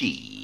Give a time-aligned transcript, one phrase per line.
[0.00, 0.39] Shit.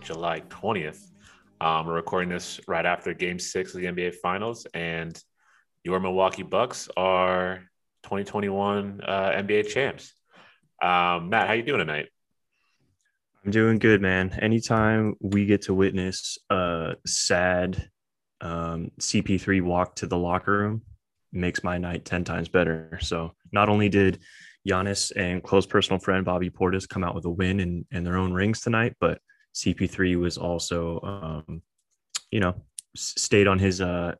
[0.00, 1.10] July 20th.
[1.60, 5.18] Um, we're recording this right after game six of the NBA Finals, and
[5.82, 7.62] your Milwaukee Bucks are
[8.04, 10.12] 2021 uh, NBA champs.
[10.82, 12.08] Um, Matt, how you doing tonight?
[13.44, 14.36] I'm doing good, man.
[14.40, 17.90] Anytime we get to witness a sad
[18.40, 20.82] um, CP3 walk to the locker room
[21.32, 22.98] makes my night 10 times better.
[23.02, 24.20] So not only did
[24.68, 28.16] Giannis and close personal friend Bobby Portis come out with a win and, and their
[28.16, 29.18] own rings tonight, but
[29.54, 31.62] CP3 was also, um,
[32.30, 32.54] you know,
[32.94, 34.14] stayed on his uh,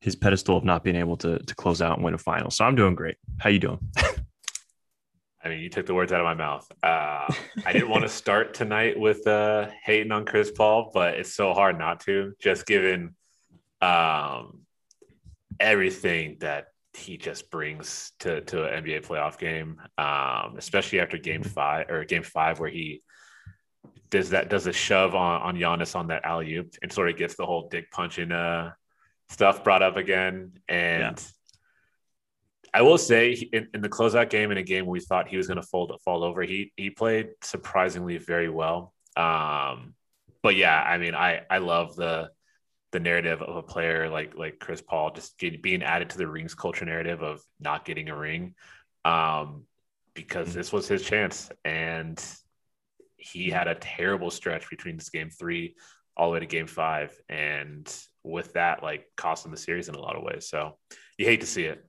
[0.00, 2.50] his pedestal of not being able to to close out and win a final.
[2.50, 3.16] So I'm doing great.
[3.38, 3.78] How you doing?
[5.42, 6.70] I mean, you took the words out of my mouth.
[6.82, 7.32] Uh,
[7.64, 11.54] I didn't want to start tonight with uh, hating on Chris Paul, but it's so
[11.54, 13.14] hard not to, just given
[13.80, 14.60] um,
[15.58, 21.42] everything that he just brings to to an NBA playoff game, um, especially after Game
[21.42, 23.02] Five or Game Five, where he
[24.10, 27.16] does that does a shove on on Giannis on that alley oop and sort of
[27.16, 28.72] gets the whole dick punching uh,
[29.28, 31.22] stuff brought up again, and.
[32.72, 35.36] I will say in, in the closeout game in a game where we thought he
[35.36, 38.94] was going to fold fall over, he he played surprisingly very well.
[39.16, 39.94] Um,
[40.40, 42.30] but yeah, I mean, I I love the
[42.92, 46.26] the narrative of a player like like Chris Paul just get, being added to the
[46.26, 48.54] rings culture narrative of not getting a ring,
[49.04, 49.64] um,
[50.14, 52.22] because this was his chance and
[53.20, 55.76] he had a terrible stretch between this game three
[56.16, 57.92] all the way to game five, and
[58.24, 60.48] with that, like cost him the series in a lot of ways.
[60.48, 60.76] So
[61.18, 61.84] you hate to see it.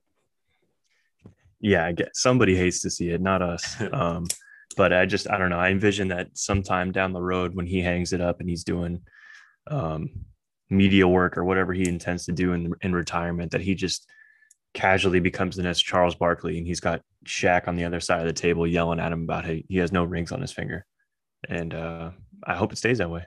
[1.60, 3.76] yeah, I guess somebody hates to see it, not us.
[3.92, 4.26] Um,
[4.76, 5.58] but I just I don't know.
[5.58, 9.02] I envision that sometime down the road when he hangs it up and he's doing
[9.66, 10.08] um,
[10.70, 14.08] media work or whatever he intends to do in in retirement, that he just
[14.74, 18.26] casually becomes the next Charles Barkley and he's got Shaq on the other side of
[18.26, 20.86] the table yelling at him about how he has no rings on his finger.
[21.48, 22.10] And uh,
[22.44, 23.26] I hope it stays that way.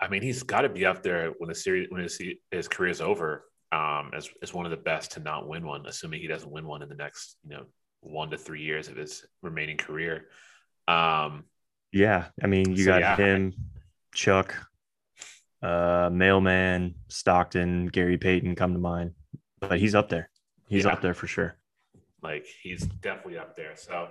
[0.00, 2.90] I mean, he's got to be up there when the series when his his career
[2.90, 6.26] is over um, as as one of the best to not win one, assuming he
[6.28, 7.64] doesn't win one in the next you know
[8.00, 10.26] one to three years of his remaining career.
[10.86, 11.44] Um,
[11.92, 13.16] Yeah, I mean, you So, got yeah.
[13.16, 13.52] him,
[14.14, 14.54] Chuck,
[15.62, 19.12] uh, Mailman, Stockton, Gary Payton come to mind,
[19.60, 20.30] but he's up there.
[20.68, 20.92] He's Yeah.
[20.92, 21.56] up there for sure.
[22.22, 23.76] like he's definitely up there.
[23.76, 24.08] So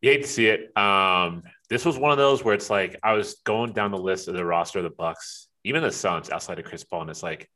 [0.00, 0.76] you hate to see it.
[0.76, 4.28] Um, this was one of those where it's like I was going down the list
[4.28, 7.22] of the roster of the Bucks, even the Suns outside of Chris Paul, and it's
[7.22, 7.48] like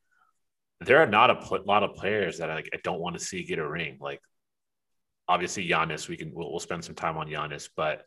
[0.81, 3.23] there are not a pl- lot of players that I, like I don't want to
[3.23, 3.97] see get a ring.
[3.99, 4.19] Like
[5.27, 8.03] obviously Giannis, we can we'll, we'll spend some time on Giannis, but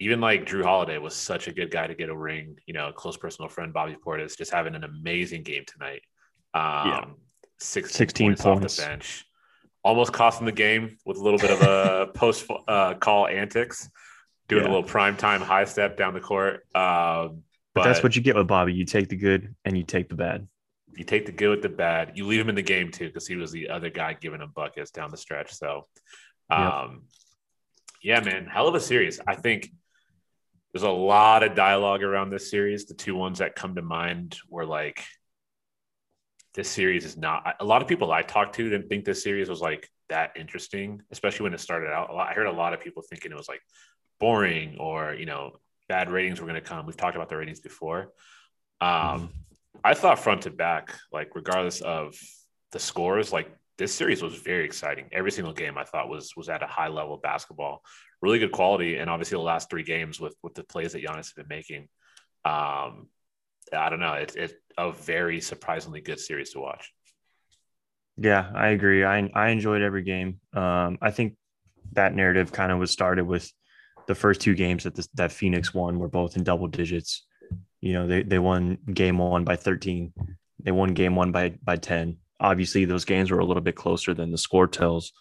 [0.00, 2.56] even like Jrue Holiday was such a good guy to get a ring.
[2.66, 6.02] You know, a close personal friend Bobby Portis just having an amazing game tonight.
[6.52, 7.04] Um, Yeah.
[7.60, 9.24] 16, 16 points, off the bench
[9.84, 13.88] almost cost him the game with a little bit of a post uh, call antics,
[14.48, 14.68] doing Yeah.
[14.68, 16.66] a little prime time high step down the court.
[16.74, 17.42] Um,
[17.74, 18.72] But, that's what you get with Bobby.
[18.72, 20.48] You take the good and you take the bad.
[20.96, 22.12] you take the good with the bad.
[22.14, 24.52] You leave him in the game too because he was the other guy giving him
[24.54, 25.52] buckets down the stretch.
[25.52, 25.82] So,
[26.50, 27.02] um,
[28.00, 29.18] yeah, man, hell of a series.
[29.26, 29.72] I think
[30.72, 32.86] there's a lot of dialogue around this series.
[32.86, 35.04] The two ones that come to mind were like,
[36.54, 37.56] this series is not.
[37.60, 41.02] A lot of people I talked to didn't think this series was like that interesting,
[41.10, 42.10] especially when it started out.
[42.10, 43.60] A lot, I heard a lot of people thinking it was like
[44.20, 45.52] boring or you know
[45.88, 46.86] bad ratings were going to come.
[46.86, 48.12] We've talked about the ratings before.
[48.80, 49.30] Um,
[49.82, 52.14] I thought front to back, like regardless of
[52.72, 55.08] the scores, like this series was very exciting.
[55.10, 57.82] Every single game I thought was was at a high level of basketball,
[58.22, 61.16] really good quality, and obviously the last three games with with the plays that Giannis
[61.16, 61.88] has been making.
[62.44, 63.08] Um,
[63.72, 64.14] I don't know.
[64.14, 66.92] It, it's a very surprisingly good series to watch.
[68.16, 69.04] Yeah, I agree.
[69.04, 70.40] I I enjoyed every game.
[70.52, 71.34] Um, I think
[71.92, 73.50] that narrative kind of was started with
[74.06, 77.24] the first two games that this, that Phoenix won were both in double digits.
[77.80, 80.12] You know, they they won game one by 13.
[80.62, 82.18] They won game one by by 10.
[82.40, 85.12] Obviously, those games were a little bit closer than the score tells.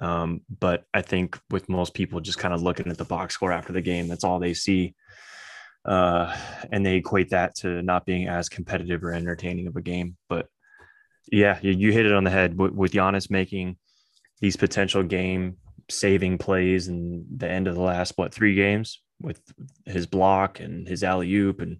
[0.00, 3.52] Um, but I think with most people just kind of looking at the box score
[3.52, 4.94] after the game, that's all they see.
[5.84, 6.34] Uh,
[6.70, 10.16] and they equate that to not being as competitive or entertaining of a game.
[10.28, 10.48] But
[11.30, 13.76] yeah, you, you hit it on the head with, with Giannis making
[14.40, 15.56] these potential game
[15.90, 19.40] saving plays in the end of the last what three games with
[19.86, 21.78] his block and his alley oop and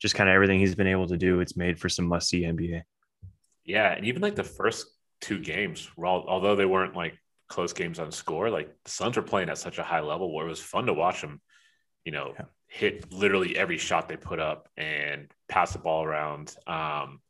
[0.00, 1.40] just kind of everything he's been able to do.
[1.40, 2.82] It's made for some must see NBA.
[3.64, 4.86] Yeah, and even like the first
[5.20, 7.16] two games, all, although they weren't like
[7.48, 10.46] close games on score, like the Suns were playing at such a high level where
[10.46, 11.40] it was fun to watch them.
[12.04, 12.46] You know, yeah.
[12.72, 16.56] Hit literally every shot they put up and pass the ball around.
[16.66, 17.20] Um,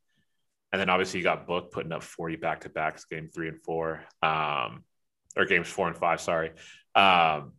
[0.71, 3.61] and then obviously you got Book putting up 40 back to backs game three and
[3.61, 4.05] four.
[4.23, 4.85] Um,
[5.37, 6.51] or games four and five, sorry.
[6.95, 7.55] Um,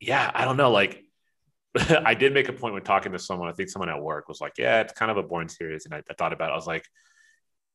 [0.00, 0.70] yeah, I don't know.
[0.70, 1.04] Like
[1.90, 4.40] I did make a point when talking to someone, I think someone at work was
[4.40, 5.84] like, yeah, it's kind of a boring series.
[5.84, 6.52] And I, I thought about it.
[6.52, 6.86] I was like,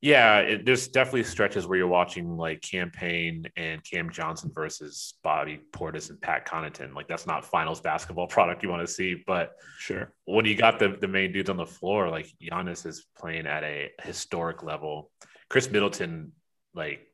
[0.01, 5.15] yeah, it, there's definitely stretches where you're watching like Cam Payne and Cam Johnson versus
[5.23, 6.93] Bobby Portis and Pat Connaughton.
[6.93, 9.23] Like that's not finals basketball product you want to see.
[9.25, 13.05] But sure, when you got the, the main dudes on the floor, like Giannis is
[13.17, 15.11] playing at a historic level.
[15.49, 16.33] Khris Middleton,
[16.73, 17.07] like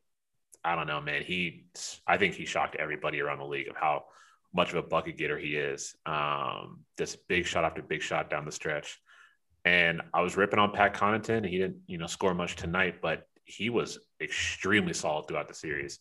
[0.64, 1.22] I don't know, man.
[1.22, 1.66] He,
[2.06, 4.04] I think he shocked everybody around the league of how
[4.54, 5.94] much of a bucket getter he is.
[6.06, 9.00] Um, this big shot after big shot down the stretch.
[9.64, 11.46] And I was ripping on Pat Connaughton.
[11.46, 15.98] He didn't, you know, score much tonight, but he was extremely solid throughout the series,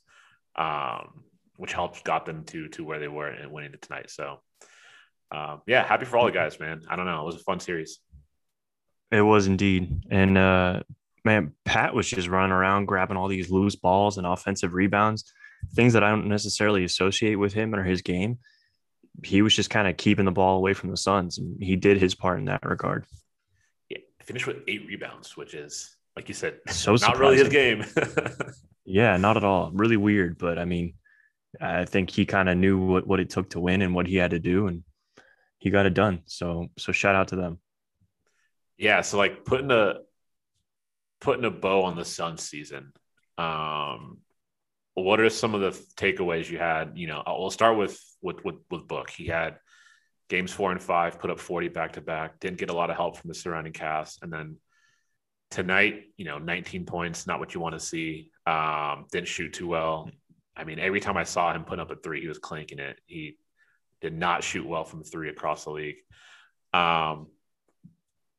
[0.55, 1.23] um,
[1.57, 4.09] which helped got them to to where they were and winning it tonight.
[4.09, 4.39] So,
[5.31, 6.81] um, yeah, happy for all the guys, man.
[6.89, 7.99] I don't know, it was a fun series.
[9.11, 10.83] It was indeed, and uh,
[11.25, 15.31] man, Pat was just running around grabbing all these loose balls and offensive rebounds,
[15.73, 18.39] things that I don't necessarily associate with him or his game.
[19.23, 21.97] He was just kind of keeping the ball away from the Suns, and he did
[21.97, 23.05] his part in that regard.
[24.31, 27.19] Finished with eight rebounds, which is, like you said, so not surprising.
[27.19, 27.85] really his game.
[28.85, 29.71] yeah, not at all.
[29.73, 30.93] Really weird, but I mean,
[31.59, 34.15] I think he kind of knew what what it took to win and what he
[34.15, 34.83] had to do, and
[35.57, 36.21] he got it done.
[36.27, 37.59] So, so shout out to them.
[38.77, 39.95] Yeah, so like putting a
[41.19, 42.93] putting a bow on the Sun season,
[43.37, 44.19] um,
[44.93, 46.93] what are some of the takeaways you had?
[46.95, 49.09] You know, we'll start with with with, with Book.
[49.09, 49.57] He had
[50.31, 52.39] games four and five, put up forty back to back.
[52.39, 54.55] Didn't get a lot of help from the surrounding cast, and then
[55.51, 58.31] tonight, you know, 19 points, not what you want to see.
[58.47, 60.09] Um, didn't shoot too well.
[60.55, 62.99] I mean, every time I saw him put up a three, he was clanking it.
[63.05, 63.37] He
[63.99, 65.97] did not shoot well from three across the league.
[66.73, 67.27] Um,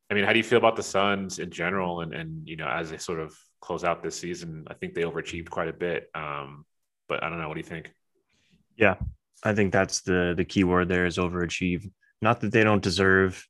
[0.09, 2.01] I mean, how do you feel about the Suns in general?
[2.01, 5.03] And and you know, as they sort of close out this season, I think they
[5.03, 6.09] overachieved quite a bit.
[6.15, 6.65] Um,
[7.07, 7.47] but I don't know.
[7.47, 7.91] What do you think?
[8.75, 8.95] Yeah,
[9.43, 11.89] I think that's the the key word there is overachieve.
[12.21, 13.45] Not that they don't deserve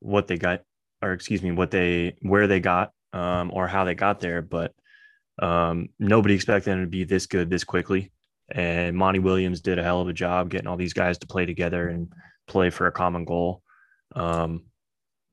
[0.00, 0.62] what they got,
[1.00, 4.72] or excuse me, what they where they got, um, or how they got there, but
[5.40, 8.12] um, nobody expected them to be this good this quickly.
[8.50, 11.46] And Monty Williams did a hell of a job getting all these guys to play
[11.46, 12.12] together and
[12.46, 13.62] play for a common goal.
[14.14, 14.64] Um,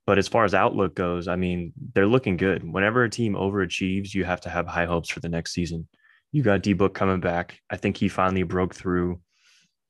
[0.07, 2.63] but as far as outlook goes, I mean, they're looking good.
[2.63, 5.87] Whenever a team overachieves, you have to have high hopes for the next season.
[6.31, 7.59] You got D Book coming back.
[7.69, 9.19] I think he finally broke through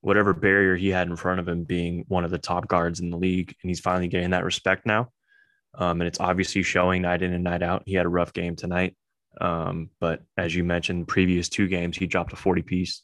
[0.02, 3.10] whatever barrier he had in front of him, being one of the top guards in
[3.10, 5.10] the league, and he's finally getting that respect now.
[5.74, 7.84] Um, and it's obviously showing night in and night out.
[7.86, 8.96] He had a rough game tonight,
[9.40, 13.04] um, but as you mentioned, previous two games he dropped a forty piece.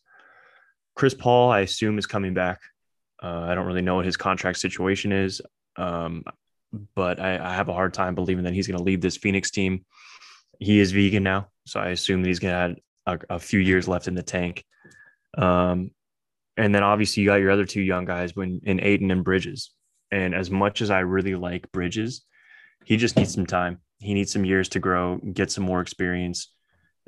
[0.96, 2.60] Chris Paul, I assume, is coming back.
[3.22, 5.42] Uh, I don't really know what his contract situation is.
[5.78, 6.24] Um,
[6.96, 9.52] but I, I have a hard time believing that he's going to leave this Phoenix
[9.52, 9.86] team.
[10.60, 13.60] He is vegan now, so I assume that he's going to have a, a, few
[13.60, 14.66] years left in the tank.
[15.38, 15.92] Um,
[16.58, 19.72] and then obviously you got your other two young guys when in Ayton and Bridges.
[20.12, 22.26] And as much as I really like Bridges,
[22.86, 23.80] he just needs some time.
[24.00, 26.52] He needs some years to grow, get some more experience.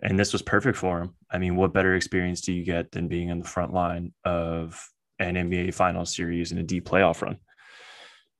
[0.03, 1.15] And this was perfect for him.
[1.31, 4.87] I mean, what better experience do you get than being in the front line of
[5.17, 7.37] an NBA Finals series and a deep playoff run?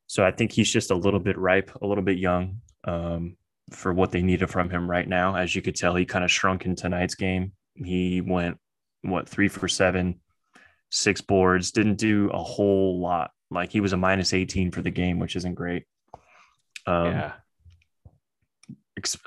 [0.08, 3.38] So I think he's just a little bit ripe, a little bit young um,
[3.72, 5.36] for what they needed from him right now.
[5.36, 7.54] As you could tell, he kind of shrunk in tonight's game.
[7.76, 8.58] He went,
[9.04, 10.20] what, three for seven,
[10.90, 13.32] six boards, didn't do a whole lot.
[13.52, 15.86] Like he was a minus 18 for the game, which isn't great.
[16.86, 17.34] Um, yeah.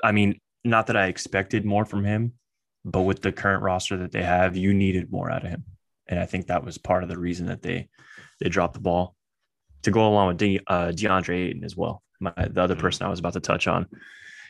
[0.03, 2.33] I mean, not that I expected more from him,
[2.85, 5.65] but with the current roster that they have, you needed more out of him.
[6.07, 7.89] And I think that was part of the reason that they
[8.39, 9.15] they dropped the ball.
[9.83, 12.01] to go along with De, uh, DeAndre Ayton as well.
[12.21, 12.79] My, the other Mhm.
[12.79, 13.85] person I was about to touch on.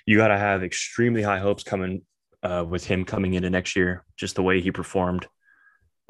[0.05, 2.03] You got to have extremely high hopes coming
[2.43, 5.25] uh, with him coming into next year, just the way he performed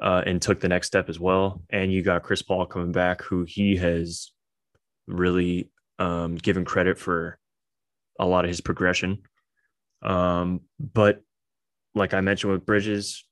[0.04, 1.64] uh, and took the next step as well.
[1.70, 4.32] And you got Chris Paul coming back, who he has
[5.08, 7.40] really um, given credit for
[8.20, 9.24] a lot of his progression.
[10.02, 11.22] Um, but
[11.96, 13.26] like I mentioned with Bridges,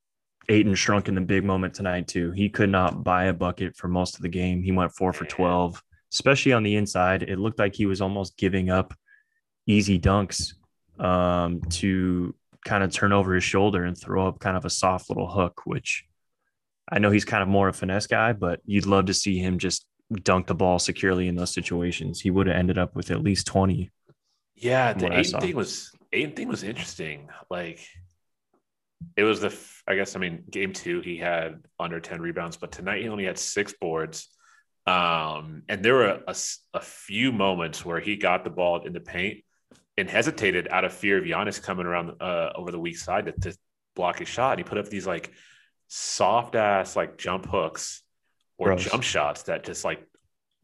[0.47, 2.31] Ayton shrunk in the big moment tonight too.
[2.31, 4.63] He could not buy a bucket for most of the game.
[4.63, 7.23] He went four for 12, especially on the inside.
[7.23, 8.93] It looked like he was almost giving up
[9.67, 10.53] easy dunks
[10.99, 15.09] um, to kind of turn over his shoulder and throw up kind of a soft
[15.09, 16.05] little hook, which
[16.91, 19.57] I know he's kind of more a finesse guy, but you'd love to see him
[19.57, 19.85] just
[20.23, 22.19] dunk the ball securely in those situations.
[22.19, 23.89] He would have ended up with at least 20.
[24.55, 27.29] Yeah, the Ayton thing was Ayton thing was interesting.
[27.49, 27.79] Like
[29.15, 29.55] it was the
[29.87, 33.25] I guess I mean game two he had under ten rebounds, but tonight he only
[33.25, 34.27] had six boards.
[34.85, 39.43] Um, and there were a few moments where he got the ball in the paint
[39.97, 43.31] and hesitated out of fear of Giannis coming around uh, over the weak side to,
[43.51, 43.57] to
[43.95, 44.51] block his shot.
[44.51, 45.31] And he put up these like
[45.93, 48.01] soft ass like jump hooks
[48.57, 48.85] or Gross.
[48.85, 50.07] jump shots that just like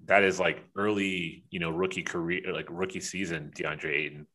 [0.05, 4.27] that is like early, you know, rookie career, like rookie season, DeAndre Ayton.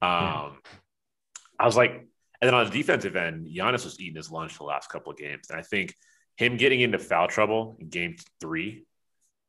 [0.00, 0.50] Um, Yeah.
[1.58, 4.64] I was like, and then on the defensive end, Giannis was eating his lunch the
[4.64, 5.92] last couple of games, and I think
[6.36, 8.84] him getting into foul trouble in Game Three,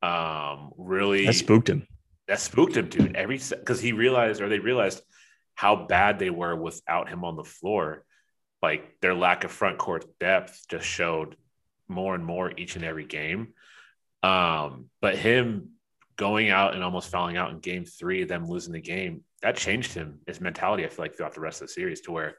[0.02, 1.86] um, really That spooked him.
[2.28, 3.16] that spooked him, dude.
[3.16, 5.04] Every because he realized, or they realized
[5.54, 8.06] how bad they were without him on the floor.
[8.62, 11.36] Like their lack of front court depth just showed
[11.88, 13.54] more and more each and every game.
[14.22, 15.70] Um, but him
[16.18, 19.94] going out and almost fouling out in game three, them losing the game, that changed
[19.94, 22.36] him, his mentality, I feel like, throughout the rest of the series to where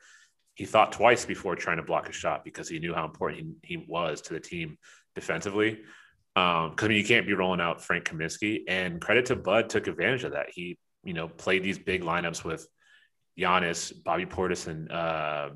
[0.54, 3.76] he thought twice before trying to block a shot because he knew how important he,
[3.76, 4.76] he was to the team
[5.14, 5.80] defensively.
[6.36, 9.68] Um, because I mean, you can't be rolling out Frank Kaminsky, and credit to Bud
[9.70, 10.50] took advantage of that.
[10.50, 12.68] He, you know, played these big lineups with
[13.38, 15.50] Giannis, Bobby Portis, and uh,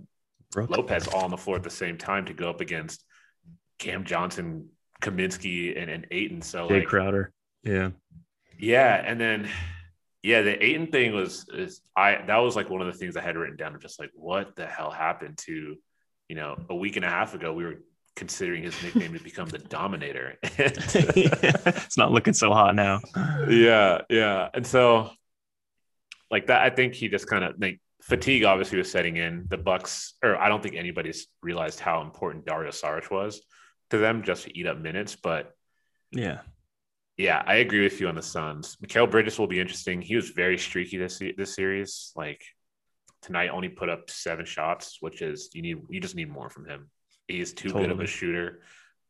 [0.55, 0.71] Brook.
[0.71, 3.05] Lopez all on the floor at the same time to go up against
[3.79, 4.69] Cam Johnson,
[5.03, 6.41] Kaminsky, and, and Ayton.
[6.41, 7.33] So Jae like, Crowder.
[7.65, 7.91] Yeah.
[8.59, 9.49] yeah, and then
[10.23, 13.21] yeah, the Ayton thing was is I that was like one of the things I
[13.21, 15.77] had written down of just like what the hell happened to
[16.29, 17.81] you know a week and a half ago we were
[18.17, 20.39] considering his nickname to become the Dominator.
[20.43, 23.01] it's not looking so hot now.
[23.49, 25.11] yeah, yeah, and so
[26.31, 29.47] like that, I think he just kind of like fatigue obviously was setting in.
[29.49, 33.41] The Bucks, or I don't think anybody's realized how important Dario Saric was
[33.91, 35.53] to them just to eat up minutes, but
[36.13, 36.41] Yeah.
[37.17, 38.77] Yeah, I agree with you on the Suns.
[38.85, 40.03] Mikal Bridges will be interesting.
[40.03, 42.13] He was very streaky this this series.
[42.17, 42.43] Like
[43.23, 46.67] tonight, only put up seven shots, which is you need you just need more from
[46.67, 46.91] him.
[47.29, 48.63] He's too good of a shooter,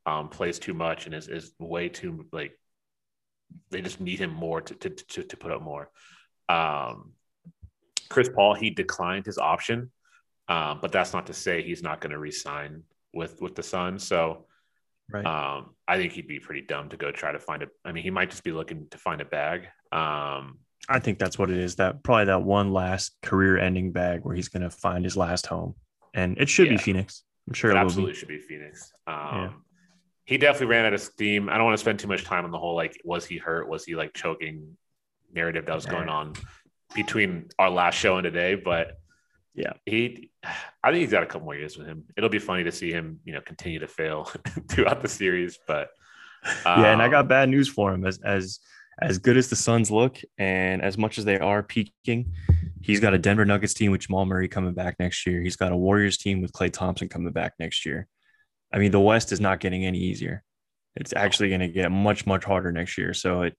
[0.05, 2.53] um, plays too much, and is, is way too like.
[3.71, 5.91] They just need him more to to to, to put up more.
[6.51, 7.15] Um,
[8.15, 9.91] Chris Paul he declined his option,
[10.49, 14.07] um, but that's not to say he's not going to re-sign with with the Suns.
[14.07, 14.47] So
[15.13, 15.27] Right.
[15.27, 17.67] um, I think he'd be pretty dumb to go try to find a.
[17.85, 19.67] I mean, he might just be looking to find a bag.
[19.93, 21.77] Um, I think that's what it is.
[21.77, 25.47] That probably that one last career ending bag where he's going to find his last
[25.47, 25.75] home.
[26.15, 27.23] And it should be Phoenix.
[27.47, 28.19] I'm sure it it will absolutely be.
[28.19, 28.93] should be Phoenix.
[29.07, 29.51] Um, Yeah.
[30.27, 31.51] He definitely ran out of steam.
[31.51, 33.69] I don't want to spend too much time on the whole like, was he hurt?
[33.69, 34.75] Was he like choking
[35.35, 36.33] narrative that was going on
[36.95, 38.55] between our last show and today?
[38.55, 38.99] But
[39.55, 39.75] Yeah.
[39.87, 40.31] he,
[40.83, 42.05] I think he's got a couple more years with him.
[42.17, 44.25] It'll be funny to see him, you know, continue to fail
[44.69, 45.59] throughout the series.
[45.67, 45.91] But
[46.67, 48.05] yeah, and I um, got bad news for him.
[48.07, 48.61] As as
[49.01, 52.33] as good as the Suns look, and as much as they are peaking,
[52.81, 55.41] he's got a Denver Nuggets team with Jamal Murray coming back next year.
[55.43, 58.07] He's got a Warriors team with Klay Thompson coming back next year.
[58.73, 60.43] I mean, the West is not getting any easier.
[60.97, 63.15] It's actually going to get much much harder next year.
[63.15, 63.57] So it,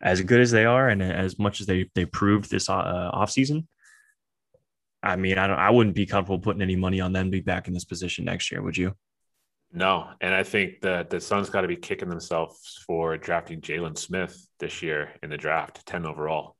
[0.00, 3.66] as good as they are, and as much as they they proved this uh, offseason,
[5.02, 5.58] I mean, I don't.
[5.58, 8.24] I wouldn't be comfortable putting any money on them to be back in this position
[8.24, 8.62] next year.
[8.62, 8.94] Would you?
[9.72, 13.98] No, and I think that the Suns got to be kicking themselves for drafting Jalen
[13.98, 16.56] Smith this year in the draft, ten overall.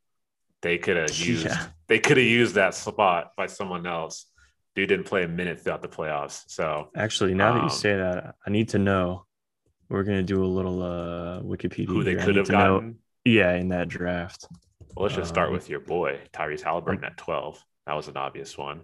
[0.61, 1.67] They could have used Yeah.
[1.87, 4.27] they could have used that spot by someone else.
[4.75, 7.97] Dude didn't play a minute throughout the playoffs, so Actually, now that Um, you say
[7.97, 9.25] that, I need to know.
[9.89, 11.87] We're gonna do a little uh Wikipedia.
[11.89, 12.99] who they could have to know- gotten.
[13.25, 14.47] Yeah, in that draft.
[14.95, 17.63] Well, let's just start um, with your boy Tyrese Haliburton at twelve.
[17.87, 18.83] That was an obvious one.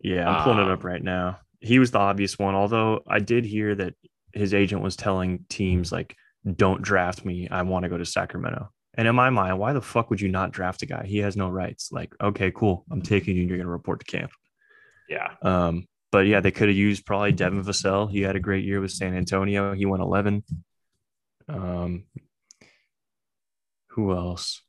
[0.00, 1.40] Yeah, I'm pulling it up Um, right now.
[1.60, 3.94] He was the obvious one, although I did hear that
[4.32, 6.14] his agent was telling teams like,
[6.54, 7.48] "Don't draft me.
[7.50, 10.28] I want to go to Sacramento." And in my mind, why the fuck would you
[10.28, 11.04] not draft a guy?
[11.06, 11.90] He has no rights.
[11.92, 12.84] Like, okay, cool.
[12.90, 13.42] I'm taking you.
[13.44, 14.30] You're gonna report to camp.
[15.08, 18.10] Yeah, Um, but yeah, they could have used probably Devin Vassell.
[18.10, 19.72] He had a great year with San Antonio.
[19.74, 20.42] He went 11.
[21.48, 22.04] Um,
[23.96, 24.62] Who else?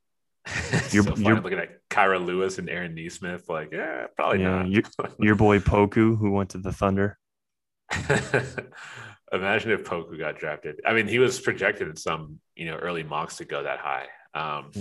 [0.91, 3.47] You're- so you're- looking at Kira Lewis and Aaron Nesmith.
[3.49, 4.71] Like, yeah, probably Yeah, not.
[4.71, 4.83] your,
[5.19, 7.17] your boy Poku, who went to the Thunder.
[9.33, 10.79] Imagine if Poku got drafted.
[10.85, 14.05] I mean, he was projected in some, you know, early mocks to go that high.
[14.33, 14.71] Um,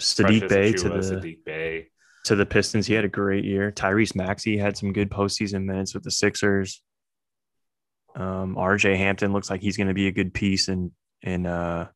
[0.00, 1.88] Saddiq Bey to the Saddiq Bey.
[2.24, 2.86] to the Pistons.
[2.86, 3.70] He had a great year.
[3.70, 6.82] Tyrese Maxey had some good postseason minutes with the Sixers.
[8.16, 10.66] Um, RJ Hampton looks like he's going to be a good piece.
[10.68, 10.90] And
[11.22, 11.88] in uh,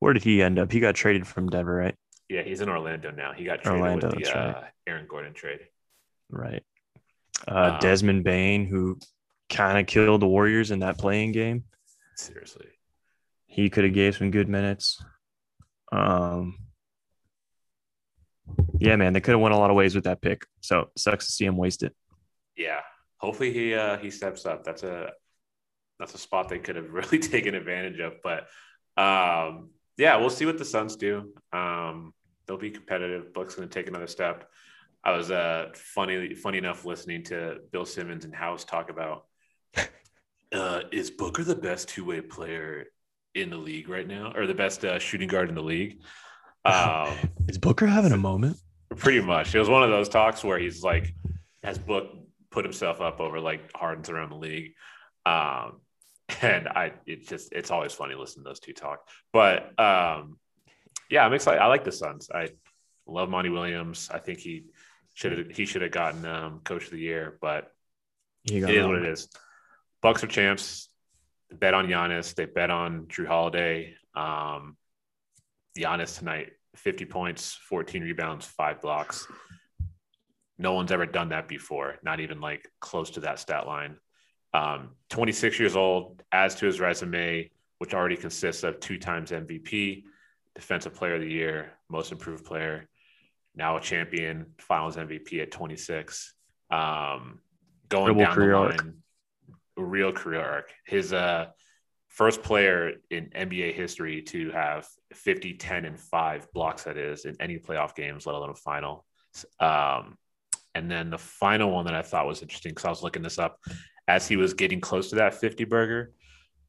[0.00, 0.70] where did he end up?
[0.72, 1.94] He got traded from Denver, right?
[2.28, 3.32] Yeah, he's in Orlando now.
[3.32, 4.56] He got traded Orlando, with the that's right.
[4.56, 5.60] uh, Aaron Gordon trade.
[6.30, 6.62] Right.
[7.46, 8.98] Uh, Um, Desmond Bane, who
[9.48, 11.64] kind of killed the Warriors in that play-in game.
[12.16, 12.66] Seriously.
[13.46, 15.02] He could have gave some good minutes.
[15.90, 16.58] Um,
[18.78, 20.44] yeah, man, they could have went a lot of ways with that pick.
[20.60, 21.94] So sucks to see him waste it.
[22.56, 22.80] Yeah.
[23.18, 24.64] Hopefully he uh he steps up.
[24.64, 25.10] That's a
[25.98, 28.14] that's a spot they could have really taken advantage of.
[28.22, 28.46] But
[29.00, 31.32] um yeah, we'll see what the Suns do.
[31.52, 32.14] Um
[32.46, 33.34] they'll be competitive.
[33.34, 34.48] Book's gonna take another step.
[35.04, 39.26] I was uh funny funny enough listening to Bill Simmons and House talk about
[40.52, 42.86] uh is Booker the best two-way player
[43.34, 46.00] in the league right now or the best uh, shooting guard in the league?
[46.64, 47.12] Um
[47.48, 48.56] Is Booker having a moment?
[48.96, 49.54] Pretty much.
[49.54, 51.14] It was one of those talks where he's like
[51.62, 52.06] has book
[52.50, 54.72] put himself up over like Harden's around the league.
[55.26, 55.80] Um
[56.42, 59.00] and I it's just it's always funny listening to those two talk.
[59.32, 60.38] But um
[61.10, 61.60] yeah, I'm excited.
[61.60, 62.28] I like the Suns.
[62.32, 62.50] I
[63.06, 64.10] love Monty Williams.
[64.12, 64.66] I think he
[65.14, 67.72] should have he should have gotten um coach of the year, but
[68.44, 69.28] it is what it is.
[70.02, 70.88] Bucks are champs.
[71.50, 72.34] They bet on Giannis.
[72.34, 73.94] They bet on Jrue Holiday.
[74.14, 74.76] Um,
[75.76, 79.26] Giannis tonight, 50 points, 14 rebounds, five blocks.
[80.58, 83.96] No one's ever done that before, not even like close to that stat line.
[84.54, 90.04] Um, 26 years old, adds to his resume, which already consists of two times MVP,
[90.54, 92.88] Defensive Player of the Year, Most Improved Player,
[93.54, 96.34] now a champion, Finals MVP at 26.
[96.70, 97.40] Um,
[97.88, 98.94] going Incredible down the line,
[99.76, 100.72] a real career arc.
[100.84, 101.46] His uh,
[102.08, 107.36] first player in NBA history to have 50, 10, and five blocks, that is, in
[107.40, 109.04] any playoff games, let alone a final.
[109.60, 110.16] Um,
[110.74, 113.38] and then the final one that I thought was interesting because I was looking this
[113.38, 113.58] up
[114.08, 116.12] as he was getting close to that 50 burger.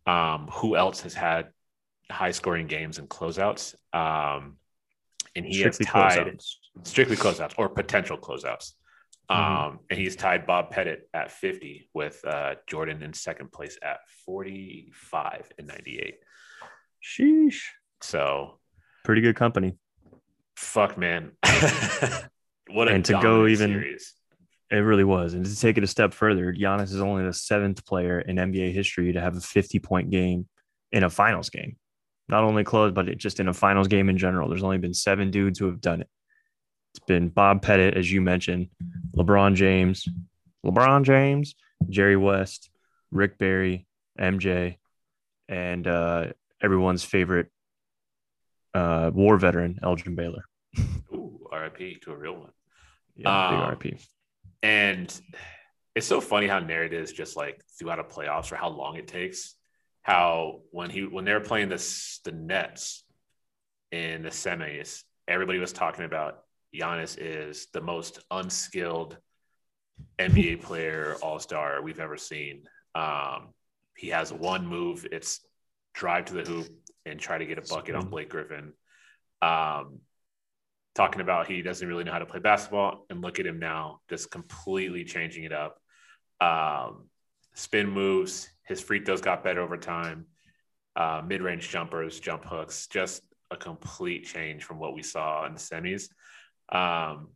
[0.05, 1.47] Um, who else has had
[2.11, 3.73] high scoring games and closeouts?
[3.93, 4.57] Um,
[5.35, 6.55] and he Strictly has tied closeouts.
[6.83, 8.73] strictly closeouts or potential closeouts.
[9.29, 9.79] Um, Mhm.
[9.91, 15.51] and he's tied Bob Pettit at 50 with uh, Jordan in second place at 45
[15.57, 16.15] and 98.
[17.03, 17.61] Sheesh.
[18.01, 18.59] So
[19.05, 19.77] Pretty good company.
[20.55, 21.31] fuck, man.
[22.71, 24.13] what a And to go even- series.
[24.71, 25.33] It really was.
[25.33, 28.71] And to take it a step further, Giannis is only the seventh player in NBA
[28.73, 30.47] history to have a 50 point game
[30.91, 31.75] in a finals game.
[32.27, 34.47] Not only close, but it just in a finals game in general.
[34.47, 36.09] There's only been seven dudes who have done it.
[36.93, 38.69] It's been Bob Pettit, as you mentioned,
[39.15, 40.07] LeBron James,
[40.65, 41.55] LeBron James,
[41.89, 42.69] Jerry West,
[43.11, 43.87] Rick Barry,
[44.19, 44.77] MJ,
[45.47, 46.27] and uh,
[46.61, 47.47] everyone's favorite
[48.75, 50.45] uh, war veteran, Elgin Baylor.
[51.13, 52.51] Ooh, RIP to a real one.
[53.15, 54.07] Yeah, Um, big RP.
[54.61, 55.13] And
[55.95, 59.07] it's so funny how narrative is just like throughout a playoffs or how long it
[59.07, 59.55] takes.
[60.01, 63.03] How when he when they were playing this the Nets
[63.91, 66.43] in the semis, everybody was talking about
[66.73, 69.17] Giannis is the most unskilled
[70.17, 72.63] NBA player all star we've ever seen.
[72.95, 73.49] Um,
[73.95, 75.41] he has one move, it's
[75.93, 76.67] drive to the hoop
[77.05, 78.73] and try to get a bucket on Blake Griffin.
[79.41, 79.99] Um,
[80.99, 84.01] talking about he doesn't really know how to play basketball and look at him now
[84.09, 85.79] just completely changing it up
[86.41, 87.07] um,
[87.53, 90.25] spin moves his free throws got better over time
[90.97, 95.59] uh, mid-range jumpers jump hooks just a complete change from what we saw in the
[95.59, 96.09] semis
[96.77, 97.29] um,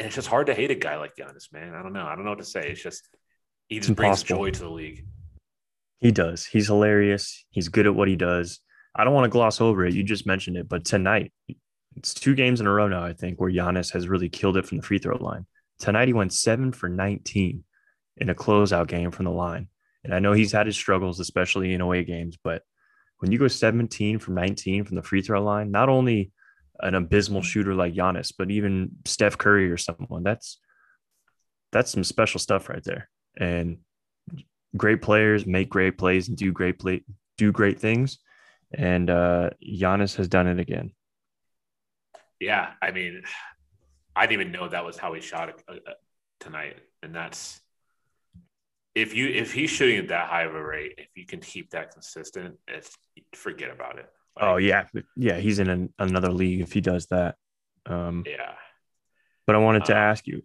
[0.00, 2.16] and it's just hard to hate a guy like Giannis man I don't know I
[2.16, 3.08] don't know what to say it's just
[3.68, 4.44] he just brings impossible.
[4.44, 5.06] joy to the league
[5.98, 6.46] He does.
[6.46, 7.44] He's hilarious.
[7.50, 8.60] He's good at what he does.
[8.94, 9.94] I don't want to gloss over it.
[9.94, 11.32] You just mentioned it, but tonight,
[11.98, 14.66] it's two games in a row now, I think, where Giannis has really killed it
[14.66, 15.46] from the free throw line.
[15.78, 17.64] Tonight, he went seven for 19
[18.18, 19.68] in a closeout game from the line.
[20.04, 22.62] And I know he's had his struggles, especially in away games, but
[23.18, 26.30] when you go 17 from 19 from the free throw line, not only
[26.80, 30.58] an abysmal shooter like Giannis, but even Steph Curry or someone, that's
[31.72, 33.10] that's some special stuff right there.
[33.36, 33.78] And
[34.76, 37.04] great players make great plays and do great play
[37.36, 38.18] do great things.
[38.72, 40.92] And uh Giannis has done it again.
[42.40, 43.22] Yeah I mean
[44.16, 45.94] I didn't even know that was how he shot it, uh, uh,
[46.40, 47.60] tonight and that's
[48.94, 51.70] if you if he's shooting at that high of a rate, if you can keep
[51.70, 52.96] that consistent, it's
[53.34, 54.06] forget about it.
[54.40, 57.36] oh yeah, yeah, he's in an, another league if he does that.
[57.86, 58.54] Um, yeah.
[59.46, 60.42] but I wanted to Uh, ask you: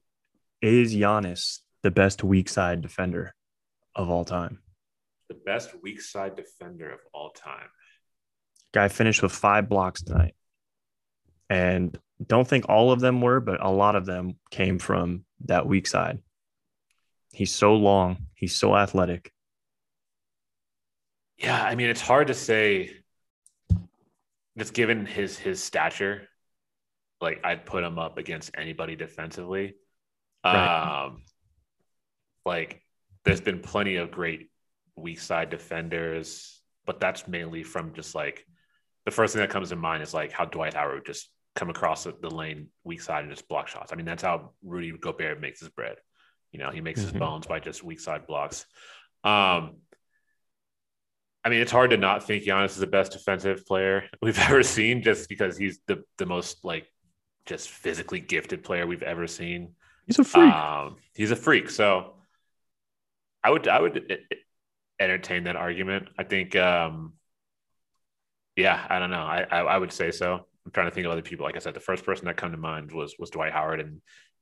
[0.61, 3.33] Is Giannis the best weak side defender
[3.95, 4.59] of all time?
[5.29, 7.69] The best weak side defender of all time.
[8.71, 10.35] Guy finished with five blocks tonight,
[11.53, 15.67] and don't think all of them were, but a lot of them came from that
[15.67, 16.17] weak side.
[17.31, 18.25] He's so long.
[18.33, 19.31] He's so athletic.
[21.37, 22.91] Yeah, I mean, it's hard to say.
[24.57, 26.27] Just given his his stature,
[27.21, 29.75] like I'd put him up against anybody defensively.
[30.43, 31.05] Right.
[31.05, 31.23] Um,
[32.45, 32.81] like
[33.25, 34.49] there's been plenty of great
[34.95, 38.45] weak side defenders, but that's mainly from just like
[39.05, 42.03] the first thing that comes to mind is like how Dwight Howard just come across
[42.05, 43.91] the, the lane weak side and just block shots.
[43.93, 45.97] I mean, that's how Rudy Gobert makes his bread.
[46.51, 47.19] You know, he makes his Mhm.
[47.19, 48.65] bones by just weak side blocks.
[49.23, 49.77] Um,
[51.45, 54.63] I mean, it's hard to not think Giannis is the best defensive player we've ever
[54.63, 56.87] seen, just because he's the the most like
[57.45, 59.73] just physically gifted player we've ever seen.
[60.07, 60.53] He's a freak.
[60.53, 61.69] Um, he's a freak.
[61.69, 62.15] So
[63.43, 64.35] I would I would e- e-
[64.99, 66.09] entertain that argument.
[66.17, 67.13] I think um
[68.55, 69.23] yeah, I don't know.
[69.23, 70.45] I, I I would say so.
[70.73, 71.45] Trying to think of other people.
[71.45, 74.01] Like I said, the first person that come to mind was was Dwight Howard and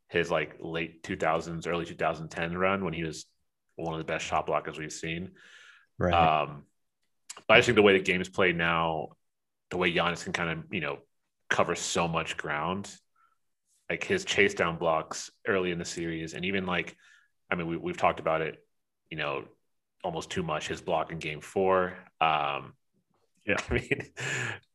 [0.09, 3.25] his like late 2000s, early 2010 run when he was
[3.75, 5.31] one of the best shot blockers we've seen.
[5.97, 6.13] right.
[6.13, 6.63] Um,
[7.47, 9.09] but I just think the way the game is played now,
[9.69, 10.99] the way Giannis can kind of, you know,
[11.49, 12.93] cover so much ground,
[13.89, 16.95] like his chase down blocks early in the series, and even like,
[17.49, 18.57] I mean, we, we've talked about it,
[19.09, 19.45] you know,
[20.03, 20.67] almost too much.
[20.67, 21.93] His block in game four.
[22.19, 22.73] Um,
[23.47, 23.57] Yeah.
[23.69, 24.01] I mean,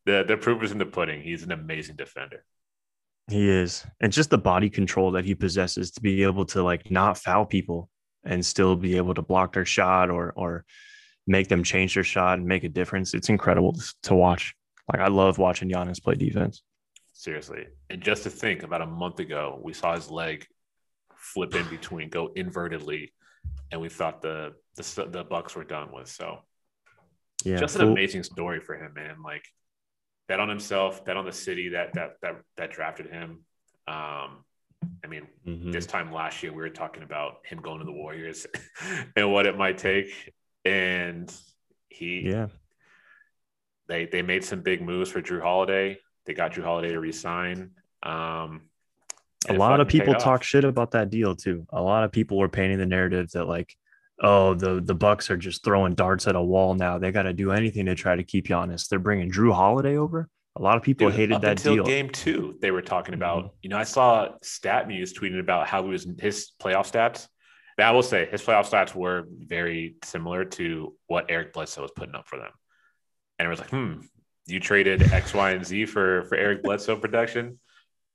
[0.06, 1.22] the the proof is in the pudding.
[1.22, 2.44] He's an amazing defender.
[3.30, 3.84] He is.
[4.00, 7.46] And just the body control that he possesses to be able to like not foul
[7.46, 7.88] people
[8.24, 10.64] and still be able to block their shot or or
[11.28, 13.14] make them change their shot and make a difference.
[13.14, 14.54] It's incredible to- to watch.
[14.92, 16.62] Like I love watching Giannis play defense.
[17.12, 17.66] Seriously.
[17.90, 20.46] And just to think, about a month ago, we saw his leg
[21.16, 23.10] flip in between, go invertedly,
[23.72, 26.08] and we thought the the, the Bucks were done with.
[26.08, 26.40] So
[27.46, 27.56] Yeah.
[27.56, 29.22] just an amazing story for him, man.
[29.22, 29.44] Like
[30.28, 33.44] bet on himself, bet on the city that that that that drafted him.
[33.88, 34.44] Um,
[35.04, 35.72] I mean, Mhm.
[35.72, 38.46] this time last year we were talking about him going to the Warriors
[39.16, 41.32] and what it might take, and
[41.88, 42.48] he Yeah.
[43.88, 45.98] they they made some big moves for Jrue Holiday.
[46.24, 47.70] They got Jrue Holiday to resign.
[48.02, 48.68] Um,
[49.48, 51.66] a lot of people talk shit about that deal too.
[51.70, 53.76] A lot of people were painting the narrative that like,
[54.20, 56.98] oh, the the Bucks are just throwing darts at a wall now.
[56.98, 58.88] They got to do anything to try to keep Giannis.
[58.88, 60.28] They're bringing Jrue Holiday over.
[60.58, 61.84] A lot of people Dude, hated that until deal.
[61.84, 62.56] game two.
[62.62, 63.44] They were talking about.
[63.44, 63.50] Mhm.
[63.62, 67.28] You know, I saw StatMuse tweeting about how he was his playoff stats.
[67.78, 71.90] Now, I will say his playoff stats were very similar to what Eric Bledsoe was
[71.94, 72.50] putting up for them,
[73.38, 74.00] and it was like, hmm,
[74.46, 77.58] you traded X, Y, and Z for for Eric Bledsoe production.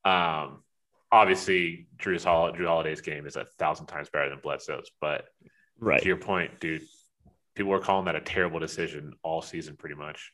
[0.04, 0.64] Um,
[1.12, 5.26] obviously, Jrue's Hol- Jrue Holiday's game is a thousand times better than Bledsoe's, but
[5.82, 6.02] Right.
[6.02, 6.84] to your point, dude,
[7.56, 10.32] people were calling that a terrible decision all season, pretty much.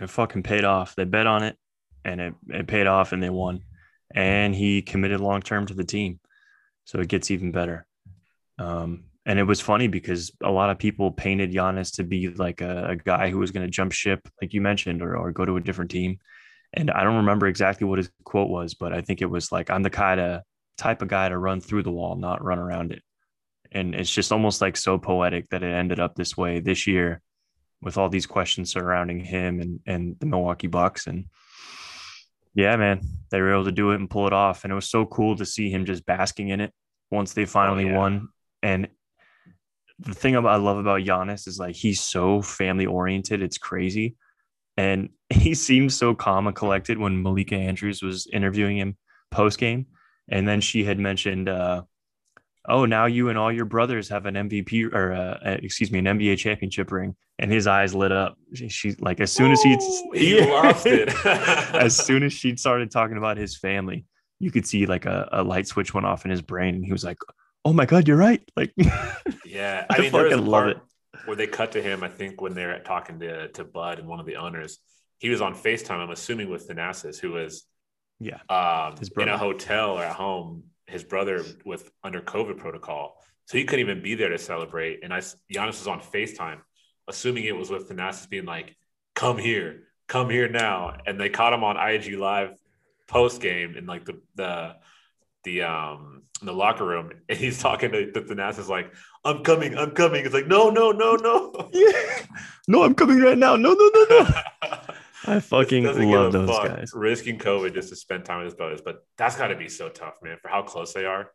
[0.00, 0.94] It fucking paid off.
[0.94, 1.56] They bet on it
[2.04, 3.60] and it, it paid off and they won.
[4.14, 6.20] And he committed long term to the team.
[6.84, 7.86] So it gets even better.
[8.58, 12.60] Um, and it was funny because a lot of people painted Giannis to be like
[12.60, 15.46] a, a guy who was going to jump ship, like you mentioned, or, or go
[15.46, 16.18] to a different team.
[16.74, 19.70] And I don't remember exactly what his quote was, but I think it was like,
[19.70, 20.42] I'm the kind of
[20.76, 23.02] type of guy to run through the wall, not run around it.
[23.74, 27.20] And it's just almost like so poetic that it ended up this way this year
[27.82, 31.06] with all these questions surrounding him and, and the Milwaukee Bucks.
[31.06, 31.26] And
[32.54, 34.64] yeah, man, they were able to do it and pull it off.
[34.64, 36.72] And it was so cool to see him just basking in it
[37.10, 37.96] once they finally yeah.
[37.96, 38.28] won.
[38.62, 38.88] And
[39.98, 43.42] the thing about, I love about Giannis is like he's so family oriented.
[43.42, 44.16] It's crazy.
[44.76, 48.96] And he seemed so calm and collected when Malika Andrews was interviewing him
[49.30, 49.86] post game.
[50.28, 51.82] And then she had mentioned, uh,
[52.68, 56.06] oh, now you and all your brothers have an MVP or uh, excuse me, an
[56.06, 57.16] NBA championship ring.
[57.38, 58.38] And his eyes lit up.
[58.54, 59.76] She, she like as soon as he
[60.14, 61.08] he lost it.
[61.26, 64.04] as soon as she started talking about his family,
[64.38, 66.92] you could see like a, a light switch went off in his brain, and he
[66.92, 67.18] was like,
[67.64, 68.72] "Oh my god, you're right!" Like,
[69.44, 70.78] Yeah, I I mean, fucking love it.
[71.24, 72.04] where they cut to him.
[72.04, 74.78] I think when they're talking to to Bud and one of the owners,
[75.18, 75.98] he was on Facetime.
[75.98, 77.64] I'm assuming with Thanasis, who was
[78.20, 80.64] yeah, um, in a hotel or at home.
[80.86, 83.16] His brother with under COVID protocol,
[83.46, 85.02] so he couldn't even be there to celebrate.
[85.02, 86.60] And I, Giannis was on Facetime,
[87.08, 88.76] assuming it was with Thanasis being like,
[89.14, 92.58] "Come here, come here now." And they caught him on IG Live
[93.06, 94.76] post game in like the the
[95.44, 98.92] the um in the locker room, and he's talking to the Thanasis like,
[99.24, 102.26] "I'm coming, I'm coming." It's like, "No, no, no, no." yeah.
[102.68, 103.56] No, I'm coming right now.
[103.56, 104.28] No, no, no, no.
[105.26, 106.90] I fucking love those fuck, guys.
[106.94, 109.88] Risking COVID just to spend time with his brothers, but that's got to be so
[109.88, 111.30] tough, man, for how close they are.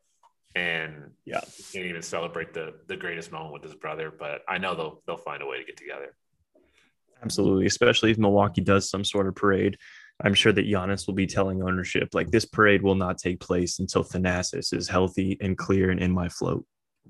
[0.56, 1.41] And Yeah.
[1.56, 4.12] he can't even celebrate the the greatest moment with his brother.
[4.12, 6.15] But I know they'll they'll find a way to get together.
[7.21, 9.78] Absolutely, especially if Milwaukee does some sort of parade.
[10.21, 13.80] I'm sure that Giannis will be telling ownership like this parade will not take place
[13.80, 16.65] until Thanasis is healthy and clear and in my float.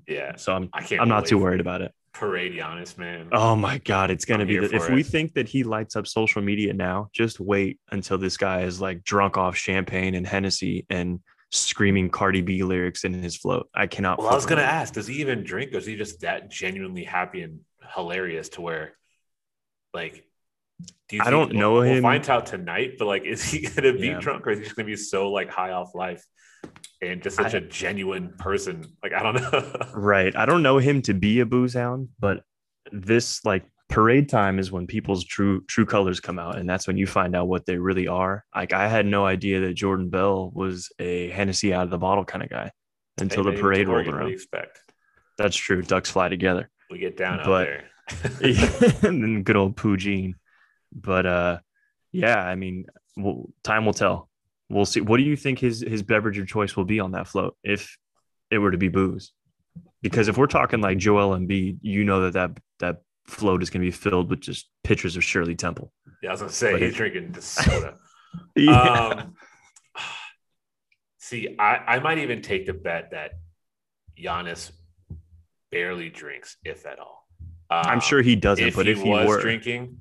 [0.06, 1.00] Yeah, So I'm I can't.
[1.00, 1.92] I'm not too worried about it.
[2.12, 3.28] Parade Giannis, man.
[3.32, 5.96] Oh my god, it's gonna I'm be the, if for we think that he lights
[5.96, 10.26] up social media now, just wait until this guy is like drunk off champagne and
[10.26, 11.20] Hennessy and
[11.50, 13.68] screaming Cardi B lyrics in his float.
[13.74, 14.18] I cannot.
[14.18, 17.04] Well, I was gonna ask, does he even drink, or is he just that genuinely
[17.04, 17.60] happy and
[17.94, 18.92] hilarious to where,
[19.94, 20.24] like,
[21.08, 21.22] do you?
[21.24, 22.02] I don't know we'll, him.
[22.02, 24.20] We'll find out tonight, but like, is he gonna be Yeah.
[24.20, 26.24] drunk, or is he just gonna be so like high off life
[27.02, 28.84] and just such I- a genuine person?
[29.02, 29.86] Like, I don't know.
[29.94, 30.34] Right.
[30.36, 32.42] I don't know him to be a booze hound, but
[32.92, 36.96] this like parade time is when people's true true colors come out, and that's when
[36.96, 38.44] you find out what they really are.
[38.54, 42.24] Like I had no idea that Jordan Bell was a Hennessy out of the bottle
[42.24, 42.70] kind of guy
[43.20, 44.34] until Hey, the parade rolled Oregon, What do you around.
[44.34, 44.80] expect?
[45.38, 45.82] That's true.
[45.82, 46.70] Ducks fly together.
[46.90, 47.84] We get down But- out there.
[49.02, 50.36] and then good old Poo Jean.
[50.92, 51.58] But uh
[52.12, 52.86] yeah, I mean,
[53.16, 54.29] well, time will tell.
[54.70, 55.00] We'll see.
[55.00, 57.96] What do you think his his beverage of choice will be on that float if
[58.50, 59.32] it were to be booze?
[60.00, 63.82] Because if we're talking like Joel Embiid, you know that that that float is going
[63.82, 65.92] to be filled with just pictures of Shirley Temple.
[66.22, 67.96] yeah, I was gonna say but he's drinking the soda.
[68.56, 68.80] Yeah.
[69.08, 69.34] Um,
[71.18, 73.32] see, I, I might even take the bet that
[74.16, 74.70] Giannis
[75.72, 77.26] barely drinks, if at all.
[77.68, 79.98] I'm Um, sure he doesn't, if but he if he was were, drinking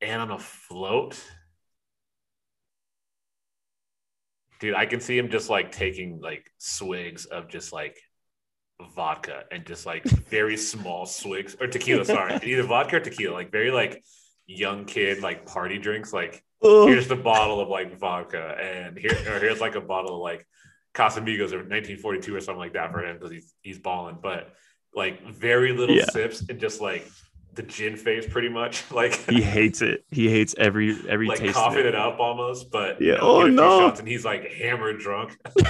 [0.00, 1.22] and on a float,
[4.62, 7.98] dude, I can see him just like taking like swigs of just like
[8.94, 12.04] vodka and just like very small swigs or tequila.
[12.04, 14.04] Sorry, either vodka or tequila, like very like
[14.46, 16.88] young kid like party drinks, like Ugh.
[16.88, 20.46] here's the bottle of like vodka, and here or here's like a bottle of like
[20.94, 24.18] Casamigos or 1942 or something like that for him because he's he's balling.
[24.22, 24.54] But
[24.94, 26.04] like very little Yeah.
[26.04, 27.04] sips and just like
[27.54, 30.04] the gin face, pretty much like he hates it.
[30.10, 31.50] He hates every every like taste.
[31.50, 31.86] of coughing it.
[31.86, 32.70] it up almost.
[32.70, 33.14] But Yeah.
[33.14, 33.88] you know, Oh, get a few no.
[33.90, 35.36] and he's like hammered drunk.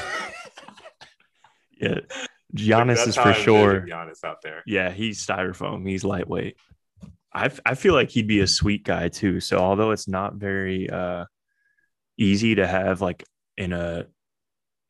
[1.80, 1.98] Yeah,
[2.56, 3.80] Giannis That's is for sure.
[3.80, 4.62] Giannis out there.
[4.66, 5.88] Yeah, he's styrofoam.
[5.88, 6.56] He's lightweight.
[7.34, 9.40] I, I feel like he'd be a sweet guy too.
[9.40, 11.24] So although it's not very uh
[12.18, 13.24] easy to have like
[13.56, 14.06] in a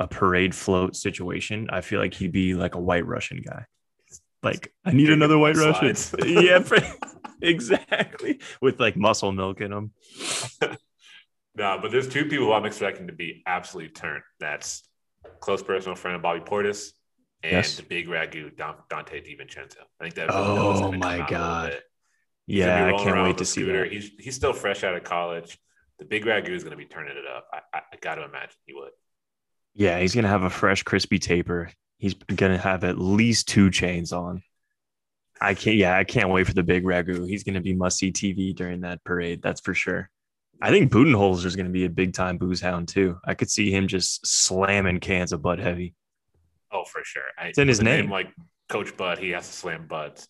[0.00, 3.64] a parade float situation, I feel like he'd be like a white Russian guy.
[4.42, 5.94] Like I need another white Russian.
[6.26, 6.62] yeah,
[7.42, 8.40] exactly.
[8.61, 9.92] With like muscle milk in them.
[11.55, 14.22] No, but there's two people I'm expecting to be absolutely turned.
[14.40, 14.88] That's
[15.40, 16.92] close personal friend of Bobby Portis
[17.42, 17.76] and Yes.
[17.76, 19.76] the big ragu Donte DiVincenzo.
[20.00, 20.31] I think that.
[20.31, 21.70] Oh, my come out a little God.
[21.72, 21.83] bit.
[22.46, 23.85] He's gonna be Yeah, I can't wait to see scooter.
[23.85, 23.92] that.
[23.92, 25.59] He's he's still fresh out of college.
[25.98, 27.46] The big ragu is going to be turning it up.
[27.52, 28.90] I, I, I got to imagine he would.
[29.74, 31.70] Yeah, he's gonna have a fresh, crispy taper.
[32.03, 34.43] He's gonna have at least two chains on.
[35.41, 35.77] I can't.
[35.77, 37.29] Yeah, I can't wait for the big ragu.
[37.29, 39.41] He's gonna be must see TV during that parade.
[39.41, 40.11] That's for sure.
[40.61, 43.21] I think Budenholzer is gonna be a big time booze hound too.
[43.25, 45.95] I could see him just slamming cans of Bud Heavy.
[46.73, 47.23] Oh, for sure.
[47.38, 48.11] I, It's in his a name.
[48.11, 48.35] Like
[48.69, 50.27] Coach Bud, he has to slam Buds.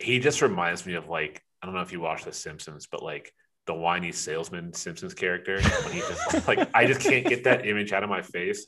[0.00, 3.00] He just reminds me of like I don't know if you watch The Simpsons, but
[3.00, 3.32] like
[3.66, 7.92] the whiny salesman Simpsons character when he just like I just can't get that image
[7.92, 8.66] out of my face,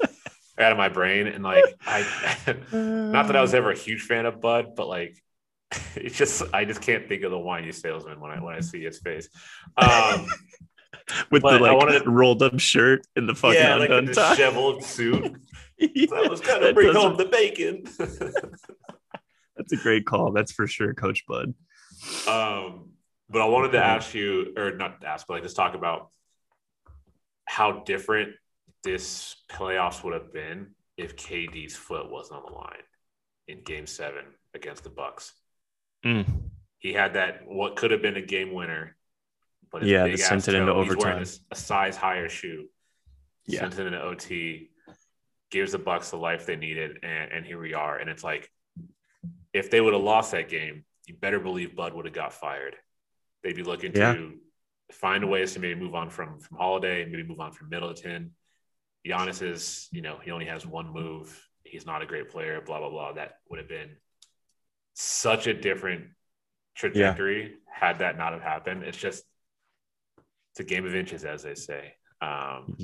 [0.58, 2.00] out of my brain, and like I
[2.72, 5.16] not that I was ever a huge fan of Bud, but like
[5.96, 8.82] it's just I just can't think of the whiny salesman when I when I see
[8.82, 9.28] his face.
[9.76, 10.26] Um,
[11.30, 14.02] with but the I like wanted rolled up shirt and the fucking yeah, like a
[14.02, 15.36] disheveled suit.
[15.78, 17.84] Yeah, I was gonna that bring doesn't- home the bacon.
[19.56, 20.32] That's a great call.
[20.32, 21.54] That's for sure, Coach Bud.
[22.28, 22.90] Um,
[23.28, 26.10] but I wanted to ask you, or not ask, but like just talk about
[27.44, 28.34] how different
[28.84, 32.82] this playoffs would have been if KD's foot wasn't on the line
[33.46, 35.32] in Game Seven against the Bucks.
[36.04, 36.26] Mm.
[36.78, 38.96] He had that what could have been a game winner,
[39.70, 41.40] but Yeah, big-ass sent it into toe- he's wearing overtime.
[41.50, 42.68] A, size higher shoe,
[43.46, 43.60] Yeah.
[43.60, 44.70] sent it into OT,
[45.50, 47.98] gives the Bucks the life they needed, and, and here we are.
[47.98, 48.50] And it's like,
[49.52, 52.76] if they would have lost that game, you better believe Bud would have got fired.
[53.42, 54.14] They'd be looking Yeah.
[54.14, 54.38] to
[54.92, 58.34] find a ways to maybe move on from from Holiday, maybe move on from Middleton.
[59.08, 61.44] Giannis is, you know, he only has one move.
[61.64, 62.60] He's not a great player.
[62.64, 63.12] Blah blah blah.
[63.12, 63.90] That would have been
[64.94, 66.06] such a different
[66.76, 68.82] trajectory had that not have happened.
[68.84, 69.24] It's just
[70.52, 71.94] it's a game of inches, as they say.
[72.20, 72.76] Um,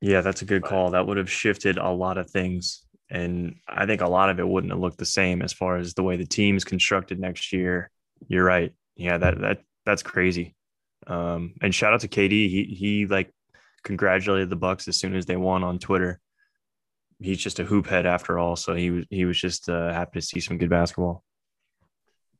[0.00, 0.90] Yeah, that's a good But- call.
[0.90, 2.84] That would have shifted a lot of things.
[3.08, 5.94] And I think a lot of it wouldn't have looked the same as far as
[5.94, 7.90] the way the team's constructed next year.
[8.28, 8.72] You're right.
[8.96, 10.54] Yeah, that that that's crazy.
[11.06, 12.48] Um, and shout out to KD.
[12.48, 13.30] He he like
[13.86, 16.20] congratulated the Bucks as soon as they won on Twitter.
[17.20, 20.20] He's just a hoop head after all, so he was he was just uh, happy
[20.20, 21.24] to see some good basketball.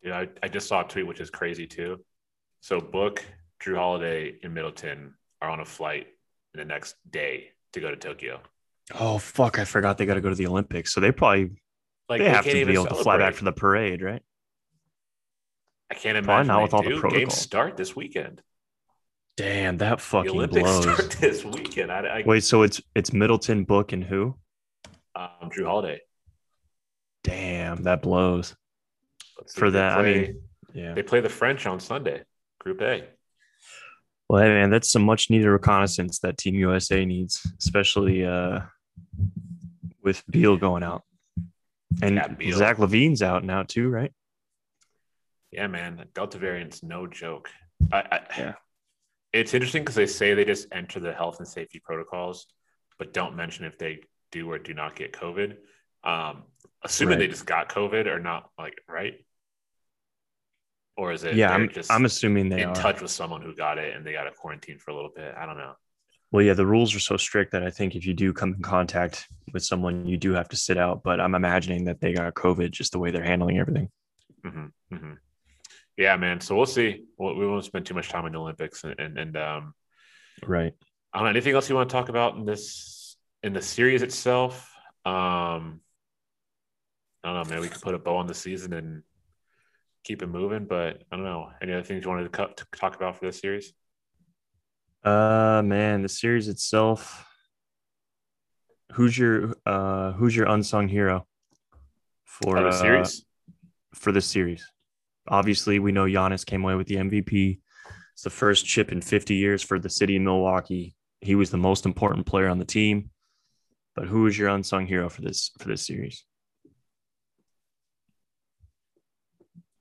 [0.03, 2.05] Dude, I, I just saw a tweet which is crazy too.
[2.61, 3.25] So Book,
[3.63, 6.09] Jrue Holiday, and Middleton are on a flight
[6.53, 8.41] in the next day to go to Tokyo.
[9.01, 9.59] Oh fuck!
[9.59, 11.57] I forgot they got to go to the Olympics, so they probably
[12.11, 14.23] Like they have to be able to fly back for the parade, right?
[15.91, 17.01] I can't Probably imagine not they with all the do.
[17.01, 17.21] protocol.
[17.21, 18.43] Games start this weekend.
[19.37, 20.97] Damn, that fucking The fucking Olympics blows.
[20.99, 21.93] start this weekend.
[21.93, 24.37] I, I, Wait, so it's it's Middleton, Book, and who?
[25.15, 26.01] um, Jrue Holiday.
[27.25, 28.55] Damn, that blows.
[29.39, 30.41] Let's see For if they that, I mean,
[30.75, 30.95] Yeah.
[30.95, 32.23] they play the French on Sunday,
[32.61, 33.09] Group A.
[34.29, 38.61] Well, hey, man, that's some much needed reconnaissance that Team USA needs, especially uh,
[40.03, 41.03] with Beal going out.
[42.03, 44.13] And Yeah, Zach LaVine's out now too, right?
[45.53, 47.51] Yeah, man, the Delta variant's no joke.
[47.93, 48.55] I, I, Yeah.
[49.41, 52.47] It's interesting because they say they just enter the health and safety protocols,
[52.99, 54.01] but don't mention if they
[54.33, 55.57] do or do not get COVID.
[56.05, 56.45] Um,
[56.83, 59.15] assuming they just got COVID or not, like right?
[60.97, 61.35] Or is it?
[61.35, 62.75] yeah, I'm, just I'm assuming they are in are.
[62.75, 65.35] touch with someone who got it and they got to quarantine for a little bit.
[65.37, 65.75] I don't know.
[66.33, 68.63] Well, yeah, the rules are so strict that I think if you do come in
[68.63, 71.03] contact with someone, you do have to sit out.
[71.03, 73.91] But I'm imagining that they got COVID just the way they're handling everything.
[74.43, 75.13] hmm hmm
[75.97, 76.41] Yeah, man.
[76.41, 77.05] So we'll see.
[77.17, 79.75] Well, we won't spend too much time in the Olympics, and and, and um,
[80.47, 80.75] Right.
[81.13, 84.03] I don't know anything else you want to talk about in this in the series
[84.03, 84.71] itself.
[85.05, 85.81] Um,
[87.25, 87.61] I don't know, man.
[87.61, 89.03] We could put a bow on the season and
[90.05, 91.51] keep it moving, but I don't know.
[91.63, 93.73] Any other things you wanted to, cut, to talk about for this series?
[95.03, 97.25] Uh, man, the series itself.
[98.93, 101.27] Who's your uh who's your unsung hero
[102.25, 103.25] for Oh, the uh, series?
[103.95, 104.67] for this series?
[105.29, 107.59] Obviously, we know Giannis came away with the MVP.
[108.13, 110.95] It's the first chip in 50 years for the city of Milwaukee.
[111.21, 113.11] He was the most important player on the team.
[113.95, 116.25] But who is your unsung hero for this for this series?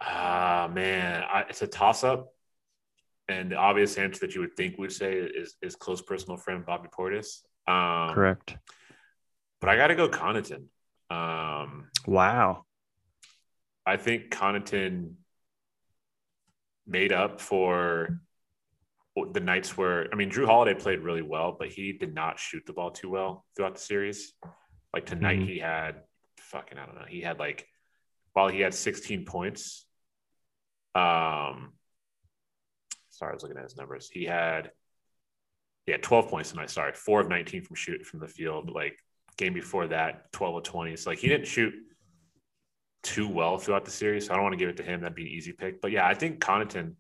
[0.02, 2.30] Ah, man, I, it's a toss up.
[3.28, 6.66] And the obvious answer that you would think we'd say is is close personal friend
[6.66, 7.42] Bobby Portis.
[7.68, 8.56] Um, Correct.
[9.60, 10.66] But I got to go Connaughton.
[11.10, 12.66] Um, Wow.
[13.86, 15.14] I think Connaughton
[16.88, 18.20] made up for
[19.32, 22.64] the nights where I mean Jrue Holiday played really well, but he did not shoot
[22.66, 24.34] the ball too well throughout the series.
[24.94, 25.48] Like tonight, Mhm.
[25.48, 26.04] he had
[26.38, 27.06] fucking I don't know.
[27.08, 27.68] He had like
[28.34, 29.86] while he had 16 points.
[30.94, 31.74] Um,
[33.10, 34.10] sorry, I was looking at his numbers.
[34.10, 34.72] He had
[35.86, 36.70] yeah 12 points tonight.
[36.70, 38.70] Sorry, four of 19 from shoot from the field.
[38.70, 39.00] Like
[39.38, 40.96] game before that, 12 of 20.
[40.98, 41.74] So like he didn't shoot
[43.06, 44.26] too well throughout the series.
[44.26, 45.02] So I don't want to give it to him.
[45.02, 45.80] That'd be an easy pick.
[45.80, 46.96] But yeah, I think Connaughton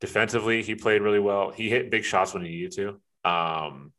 [0.00, 1.50] defensively, he played really well.
[1.50, 3.30] He hit big shots when he needed to.
[3.30, 3.92] Um,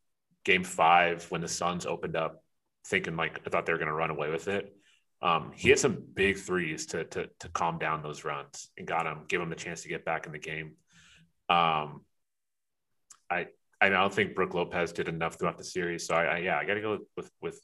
[0.44, 2.44] game five, when the Suns opened up,
[2.86, 4.76] thinking like I thought they were going to run away with it.
[5.22, 9.06] Um, he hit some big threes to, to to calm down those runs and got
[9.06, 10.74] him, give him the chance to get back in the game.
[11.48, 12.02] Um,
[13.30, 13.48] I
[13.80, 16.66] I don't think Brook Lopez did enough throughout the series, so I, I yeah, I
[16.66, 17.60] got to go with with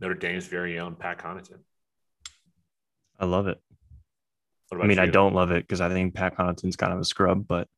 [0.00, 1.60] Notre Dame's very own Pat Connaughton.
[3.18, 3.60] I love it.
[4.72, 7.46] I mean, I don't love it because I think Pat Connaughton's kind of a scrub,
[7.46, 7.68] but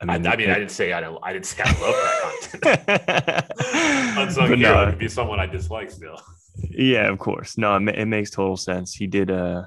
[0.00, 1.18] I I mean, mean, I, mean, I didn't say I don't.
[1.22, 4.16] I didn't say I love Pat Connaughton.
[4.18, 6.20] Unsung But hero no, would be someone I dislike still.
[6.70, 7.56] yeah, of course.
[7.56, 8.94] No, it, it makes total sense.
[8.94, 9.64] He did uh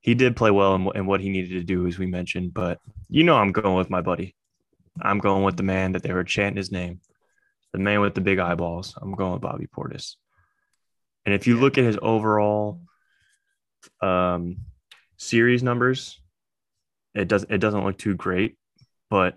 [0.00, 2.54] he did play well in, wh- in what he needed to do, as we mentioned.
[2.54, 2.78] But
[3.08, 4.34] you know, I'm going with my buddy.
[5.00, 7.00] I'm going with the man that they were chanting his name,
[7.72, 8.98] the man with the big eyeballs.
[9.00, 10.16] I'm going with Bobby Portis.
[11.24, 11.62] And if you Yeah.
[11.62, 12.80] look at his overall
[14.00, 14.58] um,
[15.16, 16.20] series numbers,
[17.14, 18.56] it does it doesn't look too great.
[19.10, 19.36] But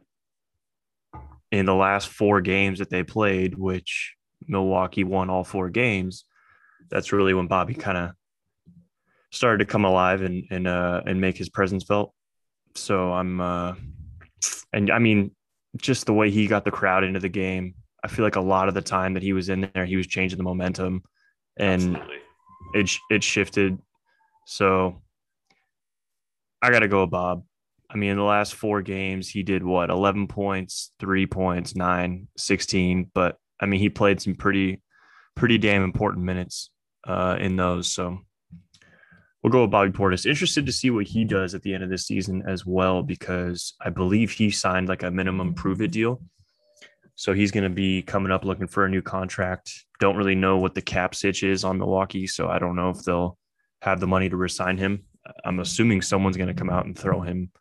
[1.51, 4.15] in the last four games that they played, which
[4.47, 6.25] Milwaukee won all four games,
[6.89, 8.11] that's really when Bobby kind of
[9.31, 12.13] started to come alive and and uh and make his presence felt.
[12.75, 13.75] So I'm uh
[14.73, 15.31] and I mean
[15.77, 17.75] just the way he got the crowd into the game.
[18.03, 20.07] I feel like a lot of the time that he was in there, he was
[20.07, 21.03] changing the momentum
[21.57, 22.17] and Absolutely.
[22.73, 23.77] it it shifted.
[24.45, 25.01] So
[26.61, 27.43] I got to go Bob.
[27.89, 32.27] I mean, in the last four games, he did what 11 points, three points, nine,
[32.37, 33.11] 16.
[33.13, 34.81] But I mean, he played some pretty,
[35.35, 36.69] pretty damn important minutes
[37.05, 37.93] uh, in those.
[37.93, 38.19] So
[39.43, 40.25] we'll go with Bobby Portis.
[40.25, 43.73] Interested to see what he does at the end of this season as well, because
[43.81, 46.21] I believe he signed like a minimum prove it deal.
[47.15, 49.85] So he's going to be coming up looking for a new contract.
[49.99, 52.25] Don't really know what the cap sitch is on Milwaukee.
[52.25, 53.37] So I don't know if they'll
[53.81, 55.03] have the money to resign him.
[55.45, 57.51] I'm assuming someone's going to come out and throw him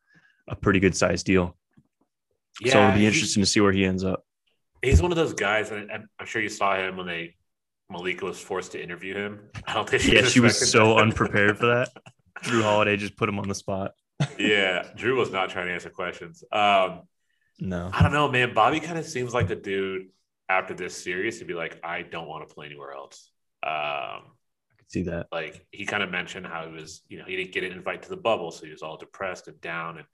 [0.48, 1.56] a pretty good sized deal.
[2.60, 4.24] Yeah, so it'll be interesting to see where he ends up.
[4.82, 7.36] He's one of those guys, and I'm sure you saw him when they
[7.90, 9.40] Malika was forced to interview him.
[9.66, 11.88] I don't think Yeah, she was so unprepared for that.
[12.42, 13.92] Jrue Holiday just put him on the spot.
[14.38, 16.42] yeah, Jrue was not trying to answer questions.
[16.52, 17.02] Um,
[17.58, 17.90] No.
[17.92, 18.54] I don't know, man.
[18.54, 20.08] Bobby kind of seems like the dude
[20.48, 23.30] after this series to be like, I don't want to play anywhere else.
[23.62, 24.32] Um,
[24.90, 25.28] see that.
[25.30, 28.02] like he kind of mentioned how he was, you know, he didn't get an invite
[28.02, 30.06] to the bubble, so he was all depressed and down, and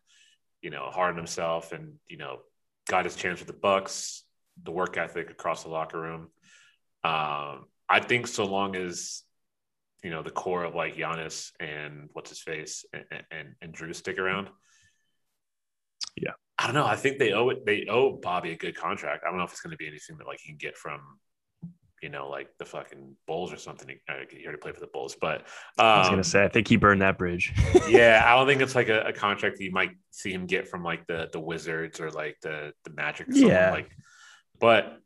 [0.60, 2.40] you know, hard on himself, and you know,
[2.88, 4.24] got his chance with the Bucks,
[4.62, 6.28] the work ethic across the locker room.
[7.04, 9.22] Um, I think so long as
[10.04, 13.94] you know the core of like Giannis and what's his face and and, and Jrue
[13.94, 14.50] stick around.
[16.16, 16.32] Yeah.
[16.58, 16.86] I don't know.
[16.86, 17.66] I think they owe it.
[17.66, 19.24] They owe Bobby a good contract.
[19.24, 21.00] I don't know if it's going to be anything that like he can get from,
[22.02, 23.88] you know, like the fucking Bulls or something.
[23.88, 25.40] He already played for the Bulls, but
[25.78, 27.52] um, I was gonna say I think he burned that bridge.
[27.88, 30.68] yeah, I don't think it's like a, a contract that you might see him get
[30.68, 33.28] from like the the Wizards or like the the Magic.
[33.28, 33.48] Or something.
[33.48, 33.70] Yeah.
[33.70, 33.90] like,
[34.60, 34.98] but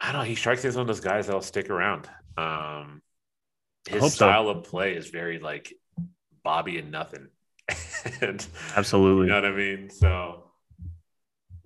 [0.00, 0.26] I don't know.
[0.26, 2.08] He strikes me as one of those guys that'll stick around.
[2.36, 3.00] Um,
[3.88, 4.16] his hope so.
[4.16, 5.72] style of play is very like
[6.42, 7.28] Bobby and nothing,
[8.20, 8.46] and
[8.76, 9.26] Absolutely.
[9.26, 9.90] you know what I mean.
[9.90, 10.44] So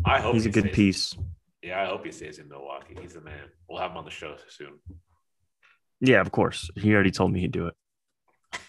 [0.04, 1.16] I hope He's a good stays- piece.
[1.62, 2.96] Yeah, I hope he stays in Milwaukee.
[3.00, 3.48] He's the man.
[3.68, 4.78] We'll have him on the show soon.
[6.00, 6.70] Yeah, of course.
[6.76, 7.74] He already told me he'd do it.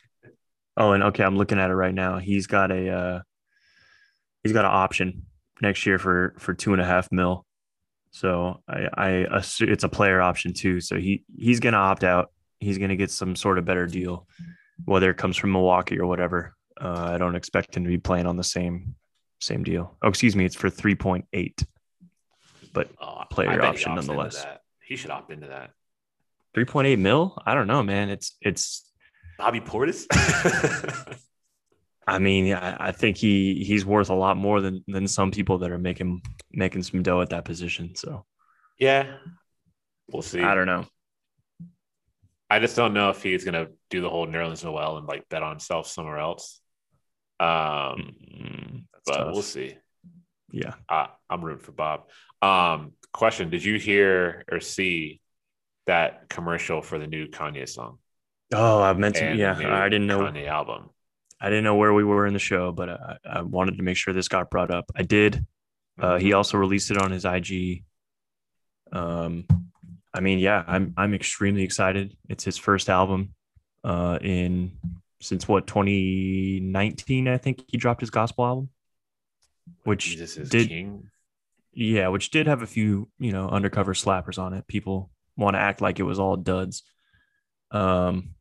[0.77, 2.19] Oh, and okay, I'm looking at it right now.
[2.19, 3.21] He's got a uh
[4.43, 5.23] he's got an option
[5.61, 7.45] next year for for two and a half mil.
[8.11, 10.79] So I I assume it's a player option too.
[10.79, 12.31] So he he's gonna opt out.
[12.61, 14.25] He's gonna get some sort of better deal,
[14.85, 16.55] whether it comes from Milwaukee or whatever.
[16.79, 18.95] Uh, I don't expect him to be playing on the same
[19.41, 19.97] same deal.
[20.01, 21.61] Oh, excuse me, it's for three point eight.
[22.73, 24.45] But Oh, Player option nonetheless.
[24.85, 25.71] He should opt into that.
[26.53, 27.37] three point eight mil?
[27.45, 28.09] I don't know, man.
[28.09, 28.85] It's it's
[29.37, 30.05] Bobby Portis.
[32.07, 35.59] I mean, I, I think he he's worth a lot more than than some people
[35.59, 37.95] that are making making some dough at that position.
[37.95, 38.25] So
[38.79, 39.17] yeah,
[40.11, 40.41] we'll see.
[40.41, 40.85] I don't know.
[42.49, 45.43] I just don't know if he's gonna do the whole Nerlens Noel and like bet
[45.43, 46.59] on himself somewhere else.
[47.39, 49.33] Um, Mm, that's but tough.
[49.33, 49.77] we'll see.
[50.51, 52.09] Yeah, I, I'm rooting for Bob.
[52.41, 55.21] Um, question: Did you hear or see
[55.87, 57.99] that commercial for the new Kanye song?
[58.53, 59.35] Oh, I meant to.
[59.35, 60.19] Yeah, I didn't know.
[60.19, 60.89] Kanye album.
[61.41, 63.95] I didn't know where we were in the show, but I, I wanted to make
[63.95, 64.91] sure this got brought up.
[64.95, 65.45] I did.
[65.97, 67.83] Uh, he also released it on his IG.
[68.91, 69.45] Um,
[70.13, 72.15] I mean, yeah, I'm I'm extremely excited.
[72.27, 73.35] It's his first album,
[73.83, 74.71] uh, in
[75.21, 78.69] since what 2019, I think he dropped his gospel album,
[79.83, 80.15] which
[80.49, 81.09] did king.
[81.73, 84.67] yeah, which did have a few you know undercover slappers on it.
[84.67, 86.83] People want to act like it was all duds.
[87.71, 88.31] Um,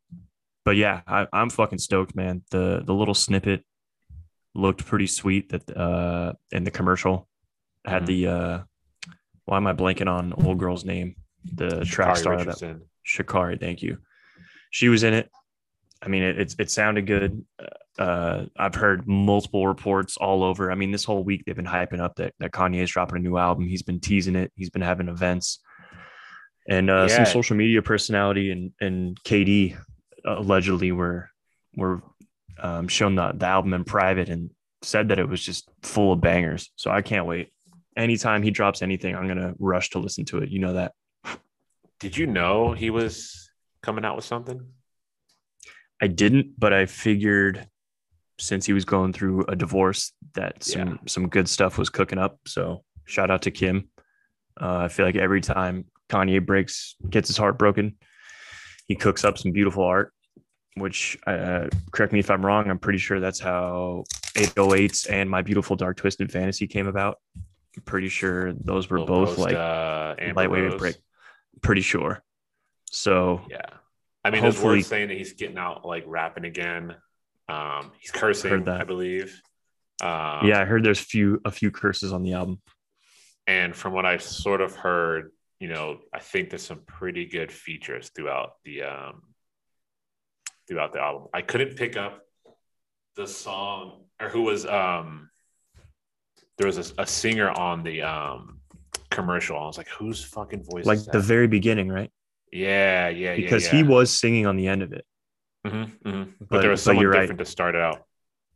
[0.65, 2.43] but yeah, I, I'm fucking stoked, man.
[2.51, 3.63] The the little snippet
[4.55, 5.49] looked pretty sweet.
[5.49, 7.27] That uh, in the commercial
[7.85, 8.07] had Mhm.
[8.07, 8.59] the uh,
[9.45, 11.15] why am I blanking on old girl's name?
[11.53, 12.81] The track Sha'Carri star that Richardson.
[13.07, 13.97] Sha'Carri, thank you.
[14.71, 15.31] She was in it.
[16.01, 17.45] I mean, it it, it sounded good.
[17.97, 20.71] Uh, I've heard multiple reports all over.
[20.71, 23.21] I mean, this whole week they've been hyping up that that Kanye is dropping a
[23.21, 23.67] new album.
[23.67, 24.51] He's been teasing it.
[24.55, 25.59] He's been having events,
[26.67, 29.77] and uh, some social media personality and and KD
[30.25, 31.29] allegedly were
[31.75, 32.01] were
[32.59, 36.21] um, shown the, the album in private and said that it was just full of
[36.21, 36.71] bangers.
[36.75, 37.49] So I can't wait.
[37.97, 40.49] Anytime he drops anything, I'm gonna rush to listen to it.
[40.49, 40.93] You know that.
[41.99, 43.49] Did you know he was
[43.81, 44.65] coming out with something?
[46.01, 47.67] I didn't, but I figured
[48.37, 50.95] since he was going through a divorce that some Yeah.
[51.07, 52.39] some good stuff was cooking up.
[52.45, 53.89] So shout out to Kim.
[54.59, 57.97] Uh, I feel like every time Kanye breaks, gets his heart broken,
[58.87, 60.13] he cooks up some beautiful art.
[60.75, 62.69] Which, uh, correct me if I'm wrong.
[62.69, 67.17] I'm pretty sure that's how 808s and My Beautiful Dark Twisted Fantasy came about.
[67.75, 70.95] I'm pretty sure those were both Post, like uh, lightweight break.
[71.61, 72.23] Pretty sure.
[72.85, 73.65] So Yeah.
[74.23, 76.95] I mean, there's Hopefully- words saying that he's getting out like rapping again.
[77.47, 78.81] Um, he's cursing, Heard that.
[78.81, 79.41] I believe.
[80.01, 82.61] Um, yeah, I heard there's few a few curses on the album.
[83.47, 87.51] And from what I've sort of heard, you know, I think there's some pretty good
[87.51, 89.21] features throughout the um
[90.67, 91.27] throughout the album.
[91.33, 92.21] I couldn't pick up
[93.15, 95.29] the song or who was um
[96.57, 98.59] there was a, a singer on the um
[99.09, 99.57] commercial.
[99.57, 102.11] I was like, whose fucking voice Like the very beginning, right?
[102.51, 103.35] Yeah, yeah, yeah.
[103.35, 103.71] because yeah.
[103.71, 105.05] he was singing on the end of it.
[105.65, 106.33] Mhm, mhm.
[106.39, 107.21] but, But- there was someone you're right.
[107.21, 108.03] different to start it out.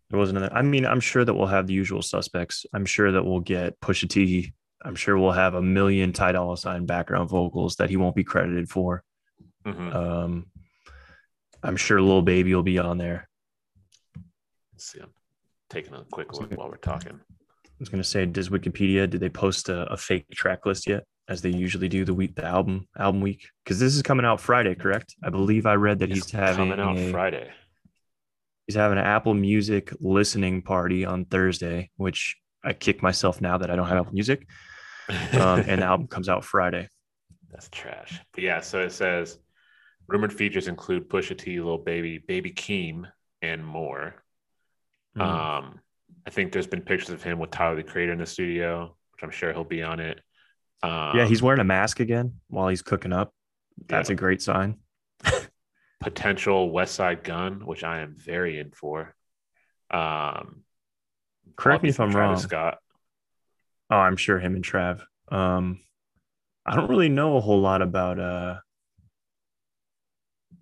[0.09, 0.53] There wasn't another.
[0.55, 2.65] I mean, I'm sure that we'll have the usual suspects.
[2.73, 4.53] I'm sure that we'll get Pusha T.
[4.85, 8.23] I'm sure we'll have a million Ty Dolla Sign background vocals that he won't be
[8.23, 9.03] credited for.
[9.65, 9.93] Mhm.
[9.95, 10.45] Um,
[11.63, 13.27] I'm sure Lil Baby will be on there.
[14.73, 15.13] Let's see, I'm
[15.69, 17.19] taking a quick look while we're talking.
[17.65, 21.05] I was gonna say, does Wikipedia did they post a, a fake track list yet,
[21.27, 23.47] as they usually do the week the album album week?
[23.63, 25.15] Because this is coming out Friday, correct?
[25.23, 27.49] I believe I read that It's he's having coming out a- Friday.
[28.67, 33.69] he's having an Apple Music listening party on Thursday, which I kick myself now that
[33.69, 34.47] I don't have Apple Music.
[35.09, 36.87] Um, and the album comes out Friday.
[37.51, 38.19] That's trash.
[38.33, 39.37] But yeah, so it says
[40.07, 43.05] rumored features include Pusha T, Little Baby, Baby Keem,
[43.41, 44.15] and more.
[45.17, 45.21] Mm.
[45.21, 45.79] Um,
[46.25, 49.23] I think there's been pictures of him with Tyler the Creator in the studio, which
[49.23, 50.19] I'm sure he'll be on it.
[50.83, 53.33] Um, yeah, he's wearing a mask again while he's cooking up.
[53.87, 54.13] That's Yeah.
[54.13, 54.77] a great sign.
[56.01, 59.15] potential Westside Gunn, which I am very in for.
[59.89, 60.63] Um,
[61.55, 62.49] Correct me if I'm Travis wrong.
[62.49, 62.77] Scott.
[63.89, 65.01] Oh, I'm sure him and Trav.
[65.29, 65.79] Um,
[66.65, 68.59] I don't really know a whole lot about uh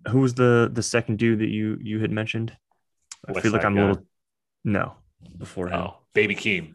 [0.08, 2.56] who was the the second dude that you you had mentioned.
[3.26, 3.84] I West feel like I'm Gun.
[3.84, 4.06] a little
[4.64, 4.94] no
[5.38, 5.74] before him.
[5.80, 6.66] Oh, Baby Keem.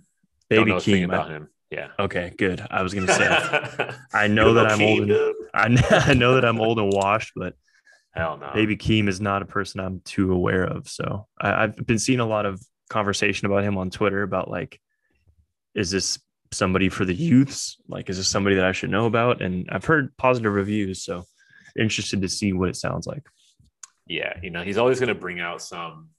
[0.50, 1.06] Don't Baby know Keem.
[1.06, 1.50] about I- him.
[1.70, 1.90] Yeah.
[2.00, 2.66] okay, good.
[2.72, 5.36] I was gonna say I know that I'm old and?
[5.54, 7.56] I know, I know that I'm old and washed, but
[8.12, 8.52] Hell no.
[8.54, 10.88] Baby Keem is not a person I'm too aware of.
[10.88, 14.80] So I, I've been seeing a lot of conversation about him on Twitter about like,
[15.76, 16.18] is this
[16.52, 17.78] somebody for the youths?
[17.88, 19.42] Like, is this somebody that I should know about?
[19.42, 21.26] And I've heard positive reviews, so
[21.78, 23.24] interested to see what it sounds like.
[24.08, 26.10] yeah, you know, he's always going to bring out some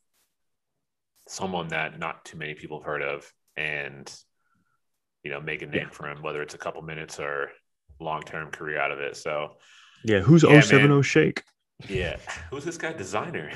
[1.26, 4.10] someone that not too many people have heard of and
[5.24, 5.90] you know, make a name Yeah.
[5.90, 7.50] for him, whether it's a couple minutes or
[8.00, 9.16] long term career out of it.
[9.16, 9.56] So
[10.04, 11.02] Yeah, who's Yeah, 070 man.
[11.02, 11.42] Shake?
[11.88, 12.16] yeah.
[12.50, 13.50] Who's this guy designer?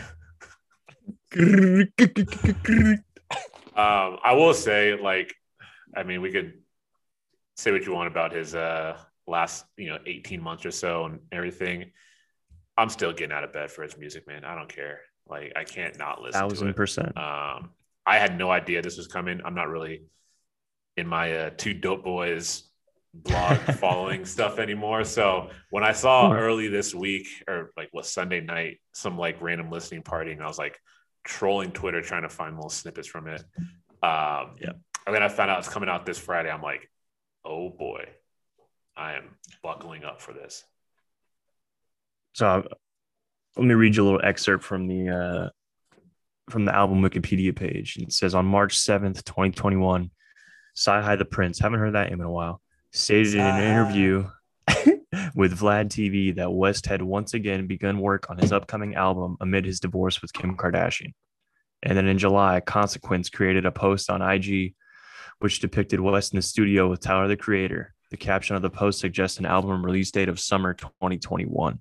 [3.74, 5.34] Um, I will say, like,
[5.96, 6.52] I mean, we could
[7.56, 11.20] say what you want about his uh last, you know, 18 months or so and
[11.30, 11.90] everything.
[12.76, 14.44] I'm still getting out of bed for his music, man.
[14.44, 15.00] I don't care.
[15.28, 16.76] Like, I can't not listen to Thousand it.
[16.76, 17.16] percent.
[17.16, 17.70] Um,
[18.04, 19.40] I had no idea this was coming.
[19.44, 20.02] I'm not really
[20.97, 22.64] in my uh, two dope boys
[23.14, 25.05] blog following stuff anymore.
[25.05, 26.36] So when I saw hmm.
[26.36, 30.47] early this week or like what Sunday night, some like random listening party, and I
[30.47, 30.78] was like
[31.24, 33.43] trolling Twitter trying to find little snippets from it.
[34.03, 34.72] Um, yeah.
[35.07, 36.51] And then I found out it's coming out this Friday.
[36.51, 36.88] I'm like,
[37.45, 38.09] oh boy,
[38.97, 40.64] I am buckling up for this.
[42.34, 42.62] So uh,
[43.57, 45.49] let me read you a little excerpt from the uh,
[46.51, 47.97] from the album Wikipedia page.
[47.99, 50.11] It says on March 7th, 2021,
[50.76, 51.58] CyHi the Prynce.
[51.58, 52.60] Haven't heard that name in a while.
[52.92, 54.28] Stated in an interview
[55.34, 59.64] with Vlad TV that West had once again begun work on his upcoming album amid
[59.64, 61.12] his divorce with Kim Kardashian.
[61.82, 64.74] And then in July, Consequence created a post on IG
[65.42, 67.92] which depicted West in the studio with Tyler the Creator.
[68.10, 71.80] The caption of the post suggests an album release date of summer 2021.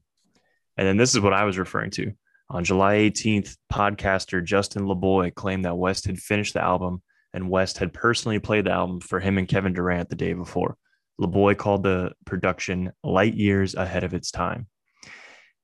[0.77, 2.11] And then this is what I was referring to.
[2.49, 7.03] On July 18th, podcaster Justin LaBoy claimed that West had finished the album
[7.33, 10.77] and West had personally played the album for him and Kevin Durant the day before.
[11.19, 14.67] LaBoy called the production light years ahead of its time.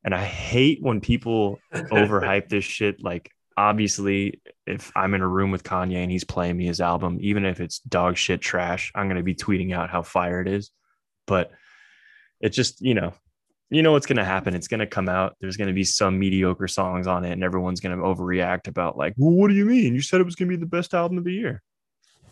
[0.04, 3.04] And I hate when people overhype this shit.
[3.04, 7.18] Like, obviously, if I'm in a room with Kanye and he's playing me his album,
[7.22, 10.48] even if it's dog shit trash, I'm going to be tweeting out how fire it
[10.48, 10.70] is.
[11.26, 11.52] But
[12.40, 13.14] it just, you know,
[13.70, 14.56] you know what's going to happen.
[14.56, 15.36] It's going to come out.
[15.42, 18.98] There's going to be some mediocre songs on it, and everyone's going to overreact about,
[18.98, 19.94] like, well, what do you mean?
[19.94, 21.62] You said it was going to be the best album of the year.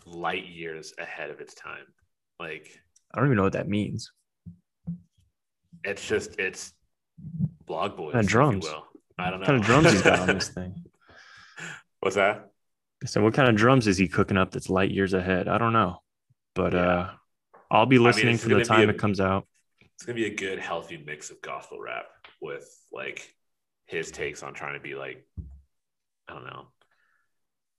[0.06, 1.84] Light years ahead of its time.
[2.40, 2.80] Like,
[3.12, 4.12] I don't even know what that means.
[5.84, 6.72] it's just, it's
[7.66, 8.14] blog boys.
[8.14, 8.66] You drums.
[9.18, 9.38] I don't know.
[9.40, 10.84] What kind of drums he's got on this thing?
[12.00, 12.50] What's that?
[13.04, 15.48] So, what kind of drums is he cooking up that's light years ahead?
[15.48, 15.98] I don't know,
[16.54, 16.80] but Yeah.
[16.80, 17.10] uh,
[17.70, 19.46] I'll be mean, listening it's from the time a- it comes out.
[19.96, 22.04] It's gonna be a good, healthy mix of gospel rap
[22.40, 23.34] with like
[23.86, 25.26] his takes on trying to be like,
[26.28, 26.66] I don't know.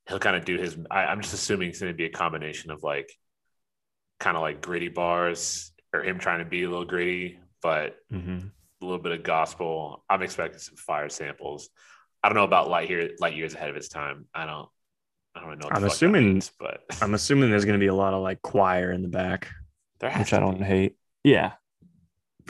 [0.09, 0.77] He'll kind of do his.
[0.89, 3.11] I, I'm just assuming it's gonna be a combination of like,
[4.19, 8.51] kind of like gritty bars or him trying to be a little gritty, but Mhm.
[8.81, 10.03] a little bit of gospel.
[10.09, 11.69] I'm expecting some fire samples.
[12.23, 14.25] I don't know about light here, light years ahead of its time.
[14.33, 14.67] I don't.
[15.35, 15.67] I don't know.
[15.67, 18.41] What I'm assuming- means, but I'm assuming there's going to be a lot of like
[18.41, 19.49] choir in the back,
[20.01, 20.95] which I don't hate.
[21.23, 21.53] Yeah.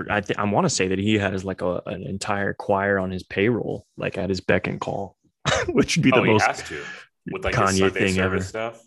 [0.10, 3.12] I th- I want to say that he has like a, an entire choir on
[3.12, 5.18] his payroll, like at his beck and call,
[5.70, 6.84] which would be the Oh, he most has to
[7.32, 8.42] with like Kanye thing ever.
[8.42, 8.82] stuff.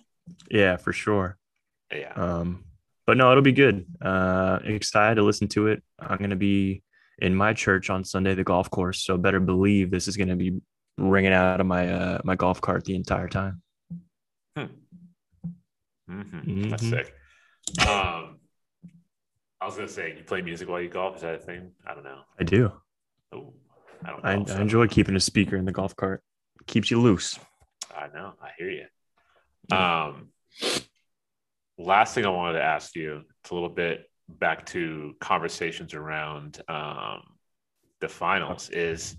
[0.51, 1.37] Yeah, for sure.
[1.93, 2.13] Yeah.
[2.15, 2.65] Um,
[3.07, 3.87] but no, it'll be good.
[4.01, 5.83] Uh, excited to listen to it.
[5.99, 6.83] I'm going to be
[7.19, 9.03] in my church on Sunday, the golf course.
[9.05, 10.61] So better believe this is going to be
[10.99, 13.63] ringing out of my uh, my golf cart the entire time.
[16.09, 16.91] hmm That's Mhm.
[16.91, 17.15] sick.
[17.87, 18.40] Um,
[19.61, 21.17] I was gonna say, you play music while you golf.
[21.17, 21.73] Is that a thing?
[21.87, 22.21] I don't know.
[22.39, 22.73] I do.
[23.33, 23.53] Oh,
[24.05, 24.55] I don't I, know.
[24.55, 26.23] I enjoy keeping a speaker in the golf cart.
[26.67, 27.39] Keeps you loose.
[27.95, 28.35] I know.
[28.43, 29.77] I hear you.
[29.77, 30.29] Um,
[31.79, 36.63] last thing I wanted to ask you, it's a little bit back to conversations around
[36.69, 37.23] um,
[38.01, 39.17] the finals, is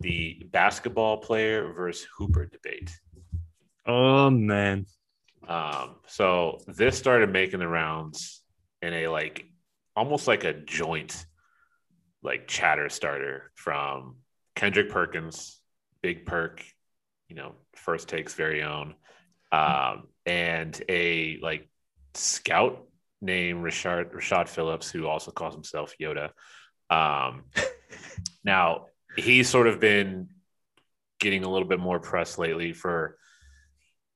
[0.00, 2.90] the basketball player versus Hooper debate.
[3.86, 4.86] Oh man.
[5.48, 8.42] Um, so this started making the rounds
[8.82, 9.46] in a like
[9.96, 11.26] almost like a joint
[12.22, 14.16] like chatter starter from
[14.54, 15.60] Kendrick Perkins,
[16.02, 16.62] Big Perk,
[17.28, 18.94] you know, first takes very own,
[19.52, 21.68] um, and a like
[22.14, 22.86] scout
[23.22, 26.30] named Richard Rashad Phillips, who also calls himself Yoda.
[26.90, 27.44] Um,
[28.44, 28.86] now
[29.16, 30.28] he's sort of been
[31.18, 33.16] getting a little bit more press lately for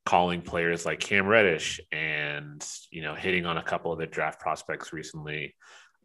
[0.04, 4.40] calling players like Cam Reddish and you know hitting on a couple of the draft
[4.40, 5.54] prospects recently.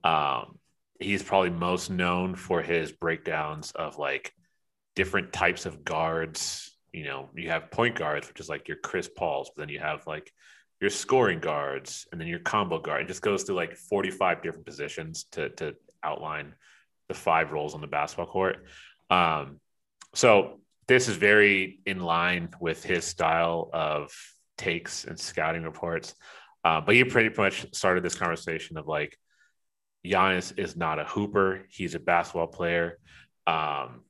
[0.04, 0.58] Um,
[1.00, 4.34] he's probably most known for his breakdowns of like
[4.95, 6.76] different types of guards.
[6.93, 9.80] You know, you have point guards, which is like your Chris Pauls, but then you
[9.80, 10.32] have like
[10.82, 13.02] your scoring guards and then your combo guard.
[13.02, 16.56] It just goes through like 45 different positions to to outline
[17.10, 18.66] the five roles on the basketball court.
[19.10, 19.60] Um,
[20.14, 20.60] so
[20.90, 24.12] this is very in line with his style of
[24.58, 26.16] takes and scouting reports.
[26.66, 29.16] Uh, but he pretty much started this conversation of like,
[30.04, 32.98] Giannis is not a hooper; he's a basketball player,
[33.46, 34.02] um,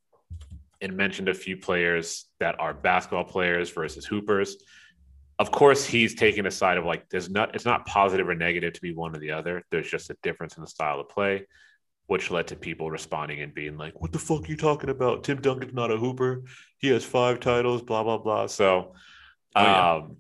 [0.80, 4.56] and mentioned a few players that are basketball players versus hoopers.
[5.38, 8.74] Of course, he's taking a side of like, there's not, it's not positive or negative
[8.74, 9.64] to be one or the other.
[9.70, 11.46] There's just a difference in the style of play
[12.10, 15.24] which led to people responding and being like, "What the fuck are you talking about?
[15.24, 16.44] Tim Duncan's not a hooper.
[16.78, 17.82] He has five titles.
[17.84, 18.94] Blah blah blah." So,
[19.56, 19.92] Oh, yeah.
[19.94, 20.18] um,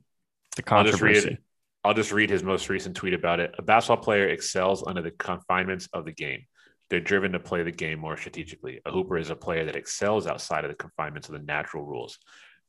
[0.55, 1.37] The I'll just read controversy.
[1.83, 3.55] I'll just read his most recent tweet about it.
[3.57, 6.45] A basketball player excels under the confinements of the game.
[6.89, 8.81] They're driven to play the game more strategically.
[8.85, 12.19] A hooper is a player that excels outside of the confinements of the natural rules.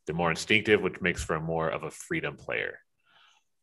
[0.06, 2.78] They're more instinctive, which makes for a more of a freedom player.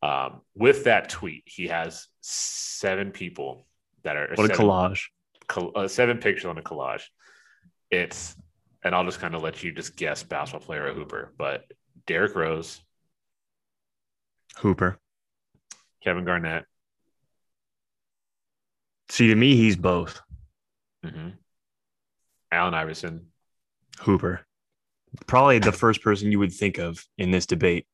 [0.04, 3.68] Um, with that tweet, he has seven people
[4.04, 5.06] that are What a seven- collage.
[5.56, 7.04] Uh, seven pictures on a collage.
[7.92, 8.36] It's,
[8.84, 11.66] and I'll just kind of let you just guess basketball player or hooper, but
[12.06, 12.82] Derrick Rose,
[14.58, 15.00] Hooper.
[16.04, 16.66] Kevin Garnett,
[19.10, 20.22] See, to me, he's both.
[21.06, 21.34] mhm,
[22.52, 23.28] Allen Iverson,
[24.00, 24.46] Hooper.
[25.26, 27.88] Probably the first person you would think of in this debate,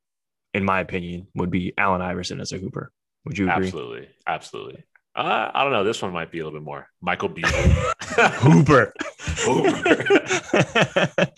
[0.53, 2.91] in my opinion, would be Allen Iverson as a Hooper.
[3.25, 3.65] Would you agree?
[3.65, 4.83] absolutely, absolutely.
[5.15, 5.83] Uh, I don't know.
[5.83, 6.87] This one might be a little bit more.
[7.01, 7.51] Michael Beasley,
[8.11, 8.93] Hooper.
[9.39, 10.05] Hooper.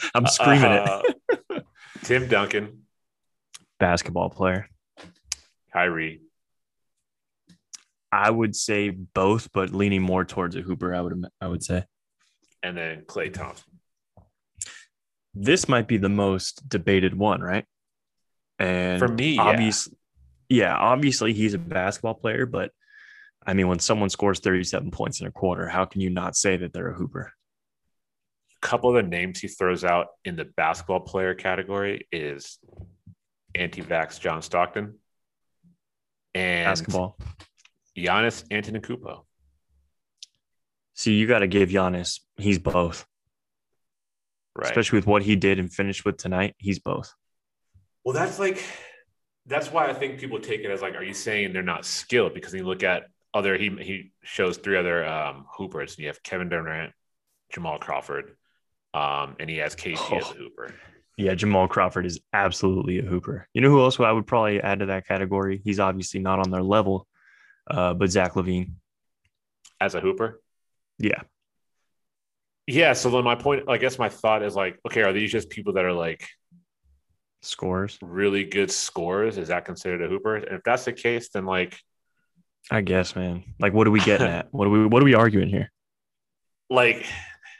[0.15, 0.87] I'm screaming it.
[0.87, 1.01] Uh,
[2.03, 2.83] Tim Duncan,
[3.79, 4.69] Basketball player.
[5.73, 6.21] Kyrie,
[8.11, 10.95] I would say both, but leaning more towards a Hooper.
[10.95, 11.25] I would.
[11.41, 11.85] I would say
[12.65, 13.79] and then Klay Thompson.
[15.35, 17.65] this might be the most debated one, right?
[18.57, 19.41] And For me, yeah.
[19.43, 19.93] obviously,
[20.49, 22.71] yeah, obviously he's a basketball player, but
[23.45, 26.57] I mean, when someone scores 37 points in a quarter, how can you not say
[26.57, 27.31] that they're a Hooper?
[28.63, 32.57] A couple of the names he throws out in the basketball player category is
[33.53, 34.97] anti-vax John Stockton
[36.33, 37.17] and Basketball.
[37.95, 39.23] Giannis Antetokounmpo.
[40.95, 42.21] See, you got to give Giannis.
[42.37, 43.05] He's both,
[44.55, 44.65] Right.
[44.69, 46.55] especially with what he did and finished with tonight.
[46.57, 47.13] He's both.
[48.03, 48.63] well, that's like
[49.45, 52.33] that's why I think people take it as like, are you saying they're not skilled?
[52.33, 53.03] Because you look at
[53.35, 55.95] other, he he shows three other um, hoopers.
[55.95, 56.93] And you have Kevin Durant,
[57.53, 58.35] Jamal Crawford,
[58.93, 60.73] um, and he has KC as a hooper.
[61.17, 63.47] Yeah, Jamal Crawford is absolutely a hooper.
[63.53, 65.61] You know who else I would probably add to that category?
[65.63, 67.07] He's obviously not on their level,
[67.69, 68.71] uh, but Zach LaVine.
[69.79, 70.41] As a hooper,
[70.97, 71.21] Yeah,
[72.67, 72.93] yeah.
[72.93, 75.73] So then my point, I guess my thought is like, okay, are these just people
[75.73, 76.25] that are like
[77.41, 77.97] scores.
[78.01, 79.37] really good scores?
[79.37, 80.35] Is that considered a hooper?
[80.37, 81.77] And if that's the case, then like
[82.71, 83.43] I guess, man.
[83.59, 84.47] Like, what are we getting at?
[84.51, 84.85] What are we?
[84.85, 85.71] What are we arguing here?
[86.69, 87.05] like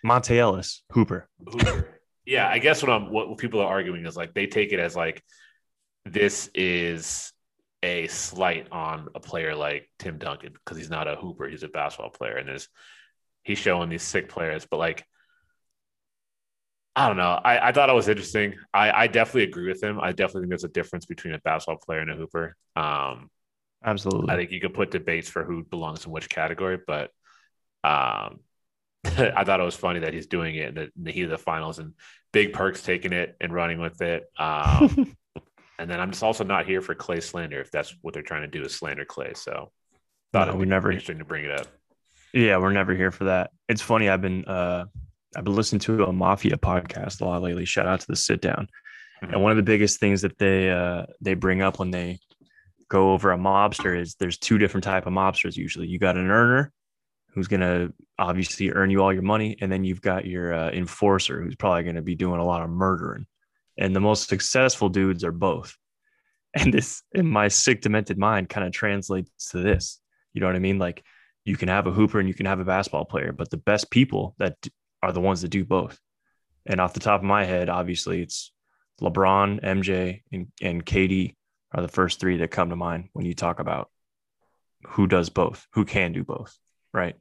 [0.05, 1.27] Monta Ellis, Hooper.
[1.45, 1.99] Hooper.
[2.25, 4.95] yeah, I guess what I'm what people are arguing is like they take it as
[4.95, 5.23] like
[6.05, 7.31] this is
[7.83, 11.67] a slight on a player like Tim Duncan because he's not a hooper, he's a
[11.67, 12.67] basketball player, and there's
[13.43, 15.05] he's showing these sick players, but like
[16.95, 17.39] I don't know.
[17.43, 18.55] I, I thought it was interesting.
[18.73, 19.99] I, I definitely agree with him.
[19.99, 22.55] I definitely think there's a difference between a basketball player and a hooper.
[22.77, 23.29] Um,
[23.85, 24.33] Absolutely.
[24.33, 27.11] I think you could put debates for who belongs in which category, but
[27.83, 28.39] um,
[29.05, 31.29] I thought it was funny that he's doing it in the, in the heat of
[31.29, 31.93] the finals and
[32.33, 34.23] Big Perk's taking it and running with it.
[34.39, 35.15] Um,
[35.79, 38.41] and then I'm just also not here for Klay slander if that's what they're trying
[38.41, 39.37] to do is slander Klay.
[39.37, 39.71] So
[40.33, 41.67] thought No, it'd be never- interesting to bring it up.
[42.33, 43.51] yeah, we're never here for that.
[43.69, 44.09] It's funny.
[44.09, 44.85] I've been uh,
[45.37, 47.65] I've been listening to a mafia podcast a lot lately.
[47.65, 48.67] Shout out to the sit down.
[49.23, 49.33] Mhm.
[49.33, 52.19] And one of the biggest things that they uh, they bring up when they
[52.89, 55.87] go over a mobster is there's two different type of mobsters usually.
[55.87, 56.71] You got an earner
[57.33, 60.71] who's going to obviously earn you all your money and then you've got your uh,
[60.71, 63.25] enforcer who's probably going to be doing a lot of murdering.
[63.77, 65.75] And the most successful dudes are both.
[66.57, 69.99] And this in my sick demented mind kind of translates to this.
[70.31, 70.79] You know what I mean?
[70.79, 71.03] Like
[71.43, 73.91] you can have a hooper and you can have a basketball player, but the best
[73.91, 74.55] people that
[75.03, 75.99] are the ones that do both.
[76.65, 78.53] And off the top of my head, obviously it's
[79.01, 81.35] LeBron, MJ, and, and KD
[81.75, 83.89] are the first three that come to mind when you talk about
[84.87, 86.57] who does both, who can do both,
[86.93, 87.15] right?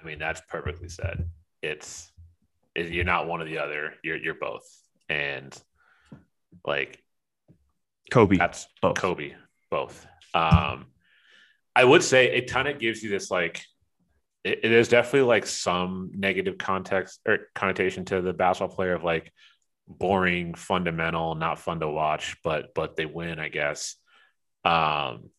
[0.00, 1.28] I mean, that's perfectly said.
[1.62, 2.12] It's
[2.76, 3.94] you're not one or the other.
[4.04, 4.64] You're you're both,
[5.08, 5.56] and
[6.66, 7.02] like
[8.10, 8.96] Kobe, that's both.
[8.96, 9.34] Kobe,
[9.70, 10.06] both.
[10.34, 10.86] Um,
[11.74, 13.64] I would say it kind of gives you this like
[14.44, 19.04] it, it is definitely like some negative context or connotation to the basketball player of
[19.04, 19.32] like
[19.98, 23.96] boring, fundamental, not fun to watch, but but they win, I guess.
[24.64, 25.30] Um,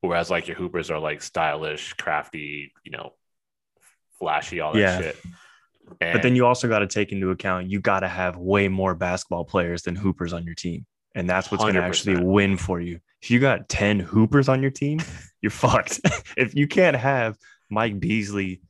[0.00, 3.12] whereas like your hoopers are like stylish, crafty, you know,
[4.18, 5.00] flashy, all that Yeah.
[5.00, 5.16] shit.
[6.00, 8.94] But then you also got to take into account you got to have way more
[8.94, 10.84] basketball players than hoopers on your team.
[11.14, 13.00] And that's what's going to actually win for you.
[13.22, 14.98] If you got 10 hoopers on your team,
[15.40, 16.00] you're fucked.
[16.36, 17.38] if you can't have
[17.70, 18.60] Mike Beasley,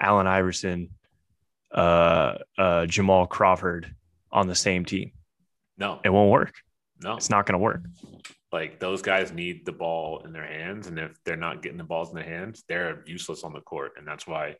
[0.00, 0.90] Allen Iverson,
[1.72, 3.94] uh, uh, Jamal Crawford
[4.34, 5.12] on the same team,
[5.78, 6.52] no, it won't work.
[7.00, 7.82] no, It's not going to work.
[8.52, 11.84] like those guys need the ball in their hands, and if they're not getting the
[11.84, 14.56] balls in their hands, they're useless on the court, and that's why,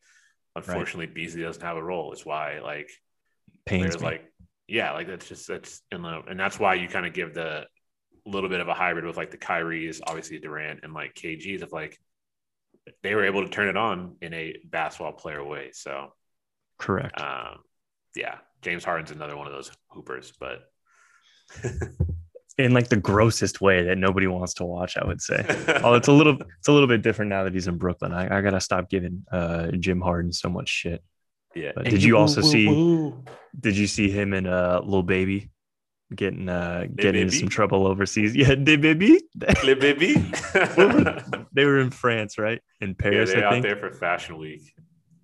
[0.57, 2.13] unfortunately, Beasley doesn't have a role.
[2.13, 2.91] Is why like
[3.67, 4.33] Pains like,
[4.69, 7.67] yeah, like that's just that's in the and that's why you kind of give the
[8.27, 11.73] little bit of a hybrid with like the Kyries, obviously Durant, and like KGs of
[11.73, 11.99] like
[13.03, 15.71] they were able to turn it on in a basketball player way.
[15.73, 16.13] So,
[16.79, 17.19] Correct.
[17.21, 17.61] um,
[18.15, 20.71] yeah, James Harden's another one of those hoopers, but
[22.57, 25.45] In like the grossest way that nobody wants to watch, I would say.
[25.85, 28.13] oh, it's a little it's a little bit different now that he's in Brooklyn.
[28.13, 31.03] I, I gotta stop giving uh Jim Harden so much shit.
[31.55, 31.73] yeah.
[31.75, 33.13] But did you also see-
[33.59, 35.51] Did you see him and uh little baby
[36.15, 38.37] getting uh getting into some trouble overseas?
[38.43, 39.21] Yeah, they baby.
[39.65, 40.15] Le baby?
[41.53, 42.63] they were in France, right?
[42.81, 44.73] In yeah, Paris, they're I out there for Fashion Week.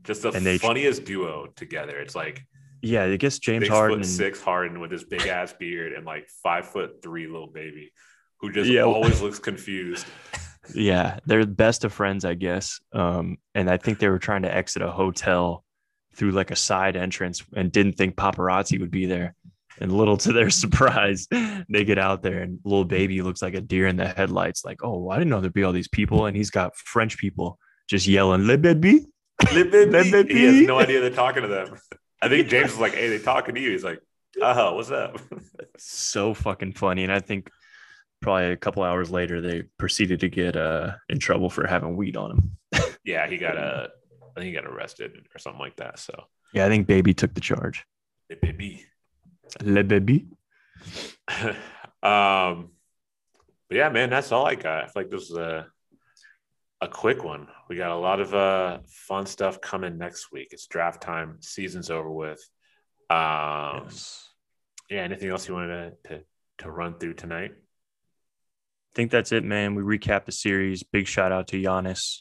[0.03, 1.97] Just the And they- funniest duo together.
[2.01, 2.45] It's like
[2.83, 3.99] Yeah, I guess James six Harden.
[3.99, 7.93] foot six Harden with his big ass beard and like five foot three little baby
[8.41, 8.83] who just Yeah.
[8.83, 10.07] always looks confused.
[10.75, 12.81] Yeah, they're best of friends, I guess.
[12.93, 15.65] Um, and I think they were trying to exit a hotel
[16.15, 19.35] through like a side entrance and didn't think paparazzi would be there.
[19.81, 23.61] And little to their surprise, they get out there and little baby looks like a
[23.61, 24.65] deer in the headlights.
[24.65, 26.27] Like, oh, I didn't know there'd be all these people.
[26.27, 27.59] And he's got French people
[27.89, 29.07] just yelling, Le baby.
[29.53, 29.91] Le baby.
[29.91, 30.35] Le baby.
[30.35, 31.75] He has no idea they're talking to them.
[32.23, 34.01] I think James was like, "Hey, they talking to you." He's like,
[34.41, 35.19] "Uh, "Oh, what's up?"
[35.79, 37.05] So fucking funny.
[37.05, 37.51] And I think
[38.21, 42.19] probably a couple hours later, they proceeded to get uh, in trouble for having weed
[42.19, 42.57] on him.
[43.05, 43.89] yeah, he got uh,
[44.37, 45.99] I think he got arrested or something like that.
[45.99, 47.85] So, Yeah, I think baby took the charge.
[48.29, 48.85] Le baby.
[49.63, 50.27] Le baby.
[52.03, 52.71] um,
[53.69, 54.85] but yeah, man, that's all I got.
[54.85, 55.67] I feel like this is a
[56.81, 57.49] a quick one.
[57.69, 60.49] We got a lot of uh fun stuff coming next week.
[60.53, 61.39] It's draft time.
[61.41, 62.41] Season's over with.
[63.09, 63.89] Um,
[64.89, 65.03] yeah.
[65.03, 66.25] Anything else you wanted to to,
[66.59, 67.53] to run through tonight?
[67.53, 69.75] I think that's it, man.
[69.75, 70.83] We recap the series.
[70.83, 72.21] Big shout out to Giannis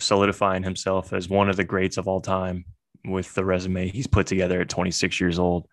[0.00, 2.64] solidifying himself as one of the greats of all time
[3.04, 5.66] with the resume he's put together at 26 years old.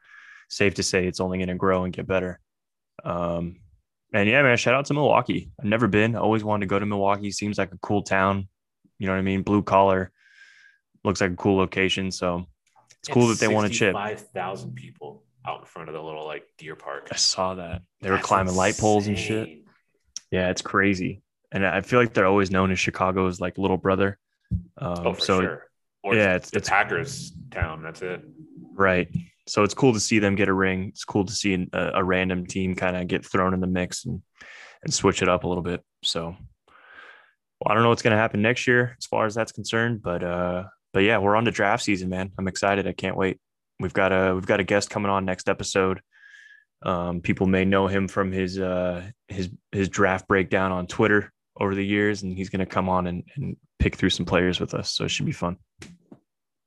[0.50, 2.40] Safe to say it's only going to grow and get better.
[3.04, 3.58] Um,
[4.14, 5.52] and yeah, man, shout out to Milwaukee.
[5.60, 6.16] I've never been.
[6.16, 7.32] I always wanted to go to Milwaukee.
[7.32, 8.48] Seems like a cool town.
[9.00, 9.42] You know what I mean?
[9.44, 10.12] Blue collar.
[11.04, 12.12] Looks like a cool location.
[12.12, 12.46] So
[13.00, 13.94] it's cool that they want to chip.
[13.94, 17.08] Five thousand people out in front of the little like deer park.
[17.12, 17.82] I saw that.
[18.02, 19.50] They were That's climbing light poles and shit.
[20.30, 21.24] Yeah, it's crazy.
[21.52, 24.18] And I feel like they're always known as Chicago's like little brother.
[24.78, 25.68] Um, Oh, for so sure.
[26.04, 27.82] Or yeah, it's- it's the it's- Packers town.
[27.84, 28.22] That's it.
[28.74, 29.10] right.
[29.48, 30.90] So it's cool to see them get a ring.
[30.90, 34.06] It's cool to see a, a random team kind of get thrown in the mix
[34.06, 34.22] and
[34.84, 35.82] and switch it up a little bit.
[36.04, 36.36] So
[37.62, 40.02] well, I don't know what's going to happen next year as far as that's concerned,
[40.02, 40.64] but uh,
[40.94, 42.32] but yeah, we're on to draft season, man.
[42.38, 42.88] I'm excited.
[42.88, 43.40] I can't wait.
[43.80, 46.02] We've got a we've got a guest coming on next episode.
[46.84, 51.76] Um, people may know him from his uh, his his draft breakdown on Twitter over
[51.76, 54.74] the years, and he's going to come on and, and pick through some players with
[54.74, 54.90] us.
[54.92, 55.58] So it should be fun.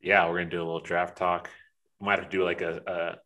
[0.01, 1.51] Yeah, we're gonna do a little draft talk.
[2.05, 3.19] Might have to do like a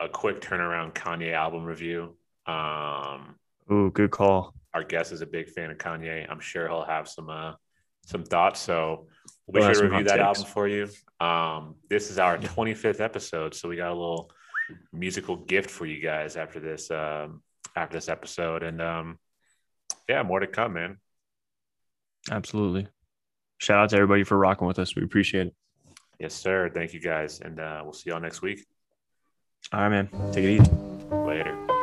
[0.00, 2.16] a, a quick turnaround Kanye album review.
[2.46, 3.34] Um,
[3.70, 4.54] Ooh, good call.
[4.72, 6.26] our guest is a big fan of Kanye.
[6.30, 7.52] I'm sure he'll have some uh,
[8.06, 8.60] some thoughts.
[8.60, 9.08] So
[9.46, 10.88] we He'll have should some review that album for you.
[11.20, 14.30] Um, this is our 25th episode, so we got a little
[14.92, 17.42] musical gift for you guys after this um,
[17.76, 18.62] after this episode.
[18.62, 19.18] And um,
[20.08, 20.98] yeah, more to come, man.
[22.30, 22.88] Absolutely.
[23.58, 24.96] Shout out to everybody for rocking with us.
[24.96, 25.54] We appreciate it.
[26.18, 26.70] Yes, sir.
[26.72, 27.40] Thank you guys.
[27.40, 28.64] And uh, we'll see y'all next week.
[29.72, 30.08] All right, man.
[30.32, 30.70] Take it easy.
[31.10, 31.75] Later.